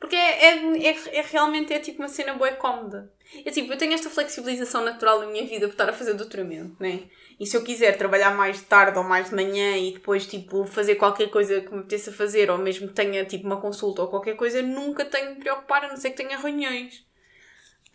Porque 0.00 0.14
é, 0.14 0.44
é, 0.44 0.88
é, 0.90 1.18
é 1.18 1.22
realmente 1.22 1.72
é 1.72 1.80
tipo 1.80 2.00
uma 2.00 2.08
cena 2.08 2.34
boa 2.34 2.52
cómoda. 2.52 3.12
É 3.44 3.50
tipo, 3.50 3.72
eu 3.72 3.76
tenho 3.76 3.92
esta 3.92 4.08
flexibilização 4.08 4.84
natural 4.84 5.20
na 5.20 5.26
minha 5.26 5.44
vida 5.44 5.66
por 5.66 5.72
estar 5.72 5.88
a 5.88 5.92
fazer 5.92 6.14
doutoramento, 6.14 6.76
né? 6.80 7.02
E 7.38 7.44
se 7.44 7.56
eu 7.56 7.62
quiser 7.62 7.98
trabalhar 7.98 8.30
mais 8.30 8.58
de 8.58 8.62
tarde 8.64 8.96
ou 8.96 9.04
mais 9.04 9.28
de 9.28 9.34
manhã 9.34 9.76
e 9.76 9.92
depois, 9.92 10.26
tipo, 10.26 10.64
fazer 10.64 10.94
qualquer 10.94 11.28
coisa 11.30 11.60
que 11.60 11.70
me 11.72 11.80
apeteça 11.80 12.12
fazer, 12.12 12.50
ou 12.50 12.58
mesmo 12.58 12.88
que 12.88 12.94
tenha, 12.94 13.24
tipo, 13.24 13.44
uma 13.46 13.60
consulta 13.60 14.02
ou 14.02 14.08
qualquer 14.08 14.34
coisa, 14.36 14.62
nunca 14.62 15.04
tenho 15.04 15.28
de 15.28 15.34
me 15.34 15.40
preocupar, 15.40 15.84
a 15.84 15.88
não 15.88 15.96
ser 15.96 16.10
que 16.10 16.16
tenha 16.16 16.38
reuniões. 16.38 17.04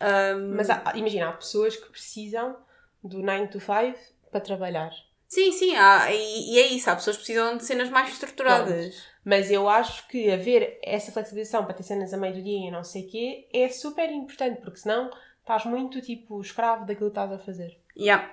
Ahm, 0.00 0.54
Mas 0.56 0.70
há- 0.70 0.92
imagina, 0.94 1.28
há 1.28 1.32
pessoas 1.32 1.76
que 1.76 1.90
precisam 1.90 2.56
do 3.04 3.22
9 3.22 3.48
to 3.48 3.60
5 3.60 3.98
para 4.30 4.40
trabalhar. 4.40 4.90
Sim, 5.28 5.50
sim, 5.52 5.74
há, 5.74 6.12
e, 6.12 6.54
e 6.54 6.58
é 6.58 6.66
isso. 6.68 6.88
Há 6.88 6.94
pessoas 6.94 7.16
que 7.16 7.24
precisam 7.24 7.56
de 7.56 7.64
cenas 7.64 7.90
mais 7.90 8.12
estruturadas. 8.12 9.04
Mas 9.24 9.50
eu 9.50 9.68
acho 9.68 10.06
que 10.08 10.30
haver 10.30 10.78
essa 10.82 11.10
flexibilização 11.10 11.64
para 11.64 11.74
ter 11.74 11.82
cenas 11.82 12.12
a 12.12 12.16
meio 12.16 12.34
do 12.34 12.42
dia 12.42 12.68
e 12.68 12.70
não 12.70 12.84
sei 12.84 13.02
o 13.02 13.08
quê 13.08 13.48
é 13.52 13.68
super 13.68 14.10
importante, 14.10 14.60
porque 14.60 14.78
senão 14.78 15.10
estás 15.40 15.64
muito 15.64 16.00
tipo 16.00 16.40
escravo 16.40 16.84
daquilo 16.84 17.10
que 17.10 17.18
estás 17.18 17.32
a 17.32 17.38
fazer. 17.38 17.78
Yeah. 17.96 18.32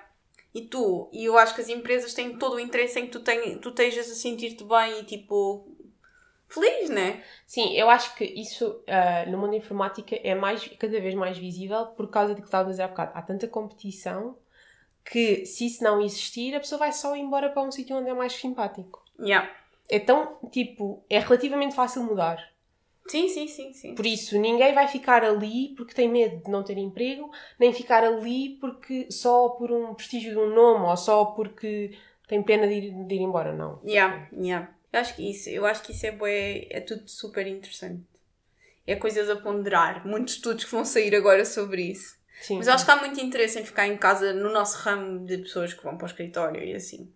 E 0.54 0.62
tu, 0.62 1.08
e 1.12 1.24
eu 1.24 1.38
acho 1.38 1.54
que 1.54 1.62
as 1.62 1.68
empresas 1.68 2.12
têm 2.12 2.36
todo 2.36 2.56
o 2.56 2.60
interesse 2.60 3.00
em 3.00 3.06
que 3.06 3.12
tu, 3.12 3.20
tenha, 3.20 3.56
tu 3.58 3.70
estejas 3.70 4.10
a 4.10 4.14
sentir-te 4.14 4.64
bem 4.64 5.00
e 5.00 5.04
tipo 5.04 5.66
feliz, 6.46 6.90
né? 6.90 7.22
Sim, 7.46 7.72
eu 7.74 7.88
acho 7.88 8.14
que 8.14 8.24
isso 8.24 8.82
ah, 8.86 9.24
no 9.26 9.38
mundo 9.38 9.52
da 9.52 9.56
informática 9.56 10.14
é 10.22 10.34
mais, 10.34 10.68
cada 10.78 11.00
vez 11.00 11.14
mais 11.14 11.38
visível 11.38 11.86
por 11.86 12.10
causa 12.10 12.34
do 12.34 12.42
que 12.42 12.48
estava 12.48 12.68
a 12.68 12.70
dizer 12.70 12.82
há 12.82 12.88
bocado. 12.88 13.12
Há 13.14 13.22
tanta 13.22 13.48
competição 13.48 14.36
que 15.04 15.44
se 15.46 15.66
isso 15.66 15.82
não 15.82 16.00
existir, 16.00 16.54
a 16.54 16.60
pessoa 16.60 16.78
vai 16.78 16.92
só 16.92 17.14
embora 17.16 17.50
para 17.50 17.62
um 17.62 17.72
sítio 17.72 17.96
onde 17.96 18.10
é 18.10 18.14
mais 18.14 18.32
simpático. 18.32 19.04
Yeah. 19.18 19.50
Então, 19.90 20.38
tipo, 20.50 21.04
é 21.08 21.18
relativamente 21.18 21.74
fácil 21.74 22.04
mudar. 22.04 22.52
Sim, 23.06 23.28
sim, 23.28 23.48
sim, 23.48 23.72
sim. 23.72 23.94
Por 23.94 24.06
isso, 24.06 24.38
ninguém 24.38 24.72
vai 24.72 24.86
ficar 24.86 25.24
ali 25.24 25.74
porque 25.76 25.92
tem 25.92 26.08
medo 26.08 26.42
de 26.44 26.50
não 26.50 26.62
ter 26.62 26.78
emprego, 26.78 27.30
nem 27.58 27.72
ficar 27.72 28.04
ali 28.04 28.56
porque 28.60 29.10
só 29.10 29.50
por 29.50 29.72
um 29.72 29.94
prestígio 29.94 30.32
de 30.32 30.38
um 30.38 30.54
nome 30.54 30.86
ou 30.86 30.96
só 30.96 31.24
porque 31.26 31.92
tem 32.28 32.42
pena 32.42 32.66
de 32.66 32.74
ir, 32.74 33.06
de 33.06 33.14
ir 33.14 33.20
embora, 33.20 33.52
não. 33.52 33.80
Yeah, 33.84 34.28
yeah. 34.32 34.72
Eu 34.92 35.00
acho 35.00 35.16
que 35.16 35.28
isso, 35.28 35.50
eu 35.50 35.66
acho 35.66 35.82
que 35.82 35.92
isso 35.92 36.06
é 36.06 36.12
bué, 36.12 36.66
é 36.70 36.80
tudo 36.80 37.02
super 37.06 37.46
interessante. 37.46 38.04
É 38.86 38.94
coisas 38.94 39.28
a 39.28 39.36
ponderar. 39.36 40.06
Muitos 40.06 40.34
estudos 40.34 40.64
que 40.64 40.70
vão 40.70 40.84
sair 40.84 41.14
agora 41.14 41.44
sobre 41.44 41.82
isso. 41.82 42.16
Sim, 42.42 42.56
Mas 42.56 42.66
acho 42.66 42.84
que 42.84 42.90
há 42.90 42.96
muito 42.96 43.20
interesse 43.20 43.60
em 43.60 43.64
ficar 43.64 43.86
em 43.86 43.96
casa 43.96 44.32
no 44.32 44.52
nosso 44.52 44.76
ramo 44.78 45.24
de 45.24 45.38
pessoas 45.38 45.72
que 45.72 45.82
vão 45.84 45.96
para 45.96 46.06
o 46.06 46.08
escritório 46.08 46.62
e 46.62 46.74
assim. 46.74 47.12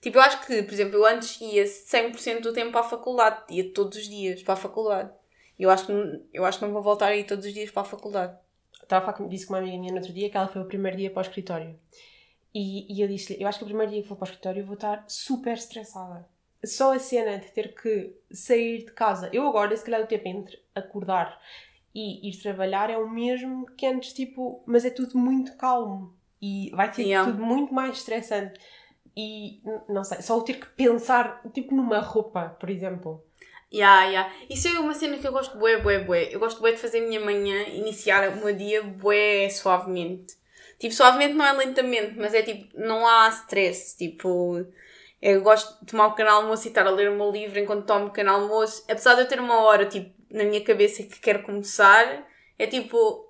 Tipo, 0.00 0.16
eu 0.16 0.22
acho 0.22 0.46
que, 0.46 0.62
por 0.62 0.72
exemplo, 0.72 0.96
eu 0.96 1.04
antes 1.04 1.38
ia 1.40 1.64
100% 1.64 2.40
do 2.40 2.52
tempo 2.52 2.72
para 2.72 2.80
a 2.80 2.88
faculdade. 2.88 3.42
Ia 3.50 3.72
todos 3.72 3.98
os 3.98 4.08
dias 4.08 4.42
para 4.42 4.54
a 4.54 4.56
faculdade. 4.56 5.10
E 5.58 5.64
eu 5.64 5.70
acho 5.70 5.86
que, 5.86 5.92
eu 6.32 6.46
acho 6.46 6.58
que 6.58 6.64
não 6.64 6.72
vou 6.72 6.82
voltar 6.82 7.08
a 7.08 7.16
ir 7.16 7.24
todos 7.24 7.44
os 7.44 7.52
dias 7.52 7.70
para 7.70 7.82
a 7.82 7.84
faculdade. 7.84 8.38
Estava 8.82 9.10
a 9.10 9.12
falar 9.12 9.28
disse 9.28 9.46
com 9.46 9.52
uma 9.52 9.58
amiga 9.58 9.76
minha 9.76 9.92
no 9.92 9.98
outro 9.98 10.14
dia 10.14 10.30
que 10.30 10.36
ela 10.36 10.48
foi 10.48 10.62
o 10.62 10.66
primeiro 10.66 10.96
dia 10.96 11.10
para 11.10 11.18
o 11.18 11.22
escritório. 11.22 11.78
E, 12.54 12.90
e 12.90 13.02
eu 13.02 13.08
disse-lhe, 13.08 13.42
eu 13.42 13.46
acho 13.46 13.58
que 13.58 13.64
o 13.64 13.66
primeiro 13.66 13.92
dia 13.92 14.02
que 14.02 14.08
vou 14.08 14.16
para 14.16 14.24
o 14.24 14.28
escritório 14.30 14.60
eu 14.60 14.66
vou 14.66 14.76
estar 14.76 15.04
super 15.08 15.52
estressada. 15.52 16.26
Só 16.64 16.94
a 16.94 16.98
cena 16.98 17.38
de 17.38 17.50
ter 17.50 17.74
que 17.74 18.16
sair 18.30 18.78
de 18.78 18.92
casa. 18.92 19.28
Eu 19.32 19.46
agora, 19.46 19.76
se 19.76 19.84
calhar, 19.84 20.02
o 20.02 20.06
tempo 20.06 20.26
entre 20.26 20.58
acordar 20.74 21.38
e 21.94 22.28
ir 22.28 22.36
trabalhar 22.40 22.90
é 22.90 22.96
o 22.96 23.08
mesmo 23.08 23.66
que 23.76 23.86
antes, 23.86 24.12
tipo, 24.12 24.62
mas 24.66 24.84
é 24.84 24.90
tudo 24.90 25.18
muito 25.18 25.56
calmo. 25.56 26.16
E 26.40 26.70
vai 26.74 26.92
ser 26.92 27.02
Yeah. 27.02 27.30
tudo 27.30 27.42
muito 27.44 27.74
mais 27.74 27.96
estressante. 27.98 28.60
E, 29.16 29.60
não 29.88 30.04
sei, 30.04 30.22
só 30.22 30.38
o 30.38 30.42
ter 30.42 30.54
que 30.54 30.66
pensar, 30.66 31.42
tipo, 31.52 31.74
numa 31.74 31.98
roupa, 31.98 32.56
por 32.60 32.70
exemplo. 32.70 33.24
Yeah, 33.72 34.04
yeah. 34.04 34.32
Isso 34.48 34.68
é 34.68 34.78
uma 34.78 34.94
cena 34.94 35.18
que 35.18 35.26
eu 35.26 35.32
gosto 35.32 35.58
bué, 35.58 35.78
bué, 35.78 35.98
bué. 36.04 36.28
Eu 36.30 36.38
gosto 36.40 36.60
bué 36.60 36.72
de 36.72 36.78
fazer 36.78 37.04
a 37.04 37.08
minha 37.08 37.20
manhã, 37.20 37.64
iniciar 37.64 38.28
o 38.28 38.36
meu 38.36 38.54
dia 38.54 38.82
bué 38.82 39.48
suavemente. 39.50 40.36
Tipo, 40.78 40.94
suavemente 40.94 41.34
não 41.34 41.44
é 41.44 41.52
lentamente, 41.52 42.14
mas 42.16 42.32
é 42.32 42.42
tipo, 42.42 42.68
não 42.80 43.06
há 43.06 43.28
stress. 43.28 43.96
Tipo, 43.98 44.64
eu 45.20 45.42
gosto 45.42 45.80
de 45.80 45.90
tomar 45.90 46.06
um 46.06 46.10
pequeno 46.10 46.30
almoço 46.30 46.66
e 46.66 46.68
estar 46.68 46.86
a 46.86 46.90
ler 46.90 47.10
o 47.10 47.16
meu 47.16 47.30
livro 47.30 47.58
enquanto 47.58 47.84
tomo 47.86 48.06
um 48.06 48.08
pequeno 48.08 48.30
almoço. 48.30 48.84
Apesar 48.88 49.14
de 49.16 49.22
eu 49.22 49.28
ter 49.28 49.40
uma 49.40 49.60
hora, 49.62 49.84
tipo, 49.86 50.14
na 50.30 50.44
minha 50.44 50.62
cabeça 50.62 51.02
que 51.02 51.20
quero 51.20 51.42
começar, 51.42 52.26
é 52.58 52.66
tipo, 52.66 53.28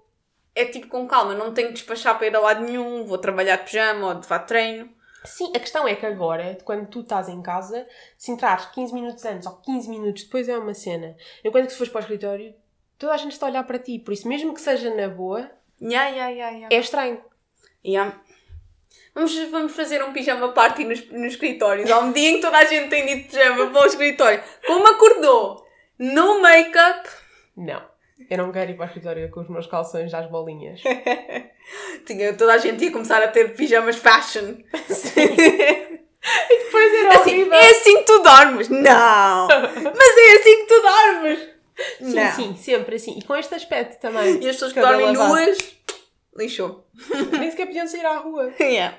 é 0.55 0.65
tipo 0.65 0.89
com 0.89 1.07
calma. 1.07 1.35
Não 1.35 1.53
tenho 1.53 1.69
que 1.69 1.75
despachar 1.75 2.17
para 2.17 2.27
ir 2.27 2.37
a 2.37 2.41
lado 2.41 2.65
nenhum, 2.65 3.05
vou 3.05 3.19
trabalhar 3.19 3.57
de 3.57 3.65
pijama 3.65 4.09
ou 4.09 4.15
de 4.15 4.27
fato 4.27 4.49
treino. 4.49 4.89
Sim, 5.25 5.53
a 5.55 5.59
questão 5.59 5.87
é 5.87 5.95
que 5.95 6.07
agora, 6.07 6.57
quando 6.65 6.87
tu 6.87 7.01
estás 7.01 7.29
em 7.29 7.43
casa, 7.43 7.87
se 8.17 8.31
entrares 8.31 8.67
15 8.67 8.95
minutos 8.95 9.25
antes 9.25 9.47
ou 9.47 9.57
15 9.57 9.89
minutos 9.91 10.23
depois 10.25 10.49
é 10.49 10.57
uma 10.57 10.75
cena. 10.75 11.17
Enquanto 11.45 11.67
que 11.67 11.73
se 11.73 11.79
fores 11.79 11.93
para 11.93 11.99
o 11.99 12.03
escritório, 12.03 12.55
toda 12.97 13.15
a 13.15 13.17
gente 13.17 13.33
está 13.33 13.47
a 13.47 13.51
olhar 13.51 13.65
para 13.65 13.79
ti. 13.79 13.99
Por 13.99 14.13
isso, 14.13 14.29
mesmo 14.29 14.55
que 14.55 14.61
seja 14.61 14.95
na 14.95 15.09
boa, 15.09 15.51
Yeah, 15.81 16.09
yeah, 16.09 16.31
yeah, 16.31 16.69
é 16.71 16.79
estranho. 16.81 17.23
Vamos, 19.15 19.37
vamos 19.51 19.75
fazer 19.75 20.03
um 20.03 20.13
pijama 20.13 20.49
party 20.53 20.85
nos, 20.85 21.09
nos 21.11 21.33
escritórios. 21.33 21.91
Há 21.91 22.01
um 22.01 22.13
dia 22.13 22.31
em 22.31 22.35
que 22.37 22.41
toda 22.43 22.59
a 22.59 22.65
gente 22.65 22.89
tem 22.89 23.07
de 23.07 23.29
pijama 23.29 23.71
para 23.71 23.83
o 23.83 23.87
escritório. 23.87 24.43
Como 24.67 24.87
acordou? 24.89 25.68
No 25.99 26.41
make-up. 26.41 27.09
Não. 27.57 27.83
Eu 28.31 28.39
não 28.39 28.53
quero 28.53 28.71
ir 28.71 28.75
para 28.75 28.85
o 28.85 28.87
escritório 28.89 29.31
com 29.31 29.41
os 29.41 29.49
meus 29.49 29.67
calções 29.67 30.13
às 30.13 30.29
bolinhas. 30.31 30.81
Tinha, 32.07 32.35
toda 32.35 32.55
a 32.55 32.59
gente 32.59 32.85
ia 32.85 32.91
começar 32.93 33.23
a 33.23 33.29
ter 33.29 33.55
pijamas 33.55 33.97
fashion. 33.97 34.55
Depois 36.49 36.95
era 36.95 37.15
Assim, 37.21 37.35
horrível. 37.43 37.53
é 37.55 37.71
assim 37.71 37.97
que 37.99 38.05
tu 38.05 38.19
dormes? 38.23 38.69
Não! 38.69 39.49
Mas 39.49 40.17
é 40.19 40.33
assim 40.35 40.57
que 40.57 40.67
tu 40.67 40.83
dormes! 40.83 41.49
Sim, 42.01 42.15
Não. 42.15 42.33
sim, 42.33 42.57
sempre 42.57 42.97
assim. 42.97 43.17
E 43.19 43.23
com 43.25 43.37
este 43.37 43.55
aspecto 43.55 44.01
também. 44.01 44.35
E 44.43 44.49
as 44.49 44.57
pessoas 44.57 44.73
que 44.73 44.81
dormem 44.81 45.07
lavado. 45.07 45.29
nuas, 45.29 45.77
lixou. 46.37 46.85
Nem 47.39 47.51
sequer 47.51 47.67
podiam 47.67 47.87
sair 47.87 48.05
à 48.05 48.17
rua. 48.19 48.53
Yeah. 48.61 48.99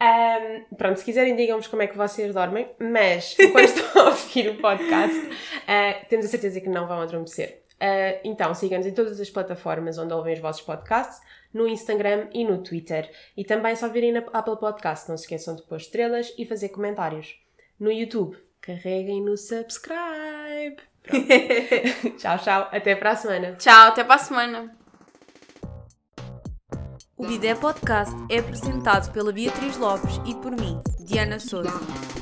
Ahm, 0.00 0.64
pronto, 0.76 0.98
se 0.98 1.04
quiserem, 1.04 1.34
digam-nos 1.34 1.66
como 1.66 1.82
é 1.82 1.86
que 1.86 1.96
vocês 1.96 2.32
dormem, 2.32 2.68
mas 2.78 3.36
enquanto 3.40 3.66
estão 3.66 4.02
a 4.02 4.10
ouvir 4.10 4.50
o 4.50 4.60
podcast, 4.60 5.30
ah, 5.66 6.04
temos 6.08 6.26
a 6.26 6.28
certeza 6.28 6.60
que 6.60 6.68
não 6.68 6.86
vão 6.86 7.00
adormecer. 7.00 7.62
Ah, 7.80 8.18
então, 8.22 8.54
sigam-nos 8.54 8.86
em 8.86 8.92
todas 8.92 9.20
as 9.20 9.30
plataformas 9.30 9.98
onde 9.98 10.14
ouvem 10.14 10.34
os 10.34 10.40
vossos 10.40 10.62
podcasts, 10.62 11.20
no 11.52 11.66
Instagram 11.66 12.28
e 12.32 12.44
no 12.44 12.62
Twitter. 12.62 13.10
E 13.36 13.44
também 13.44 13.74
só 13.74 13.88
virem 13.88 14.12
na 14.12 14.20
Apple 14.32 14.58
Podcast, 14.58 15.08
não 15.08 15.16
se 15.16 15.24
esqueçam 15.24 15.56
de 15.56 15.62
pôr 15.62 15.76
estrelas 15.76 16.32
e 16.38 16.44
fazer 16.44 16.68
comentários. 16.68 17.40
No 17.78 17.90
YouTube, 17.90 18.36
carreguem 18.60 19.22
no 19.22 19.36
subscribe. 19.36 20.76
Tchau, 22.18 22.38
tchau. 22.38 22.68
Até 22.70 22.94
para 22.94 23.10
a 23.12 23.16
semana. 23.16 23.56
Tchau, 23.56 23.88
até 23.88 24.04
para 24.04 24.16
a 24.16 24.18
semana. 24.18 24.77
O 27.18 27.26
Bidé 27.26 27.52
Podcast 27.52 28.14
é 28.30 28.38
apresentado 28.38 29.10
pela 29.12 29.32
Beatriz 29.32 29.76
Lopes 29.76 30.20
e 30.24 30.36
por 30.36 30.52
mim, 30.52 30.80
Diana 31.00 31.40
Souza. 31.40 31.72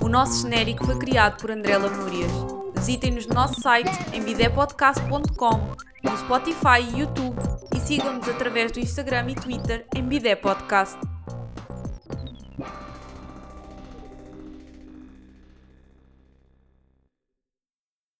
O 0.00 0.08
nosso 0.08 0.40
genérico 0.40 0.86
foi 0.86 0.96
criado 0.96 1.38
por 1.38 1.50
André 1.50 1.76
Lamúrias. 1.76 2.32
Visitem-nos 2.74 3.26
no 3.26 3.34
nosso 3.34 3.60
site 3.60 3.90
em 4.14 4.22
bidépodcast.com, 4.22 5.76
no 6.02 6.16
Spotify 6.16 6.80
e 6.80 7.00
YouTube 7.00 7.36
e 7.74 7.78
sigam-nos 7.78 8.26
através 8.26 8.72
do 8.72 8.80
Instagram 8.80 9.32
e 9.32 9.34
Twitter 9.34 9.86
em 9.94 10.02
Bidé 10.02 10.34
Podcast. 10.34 10.98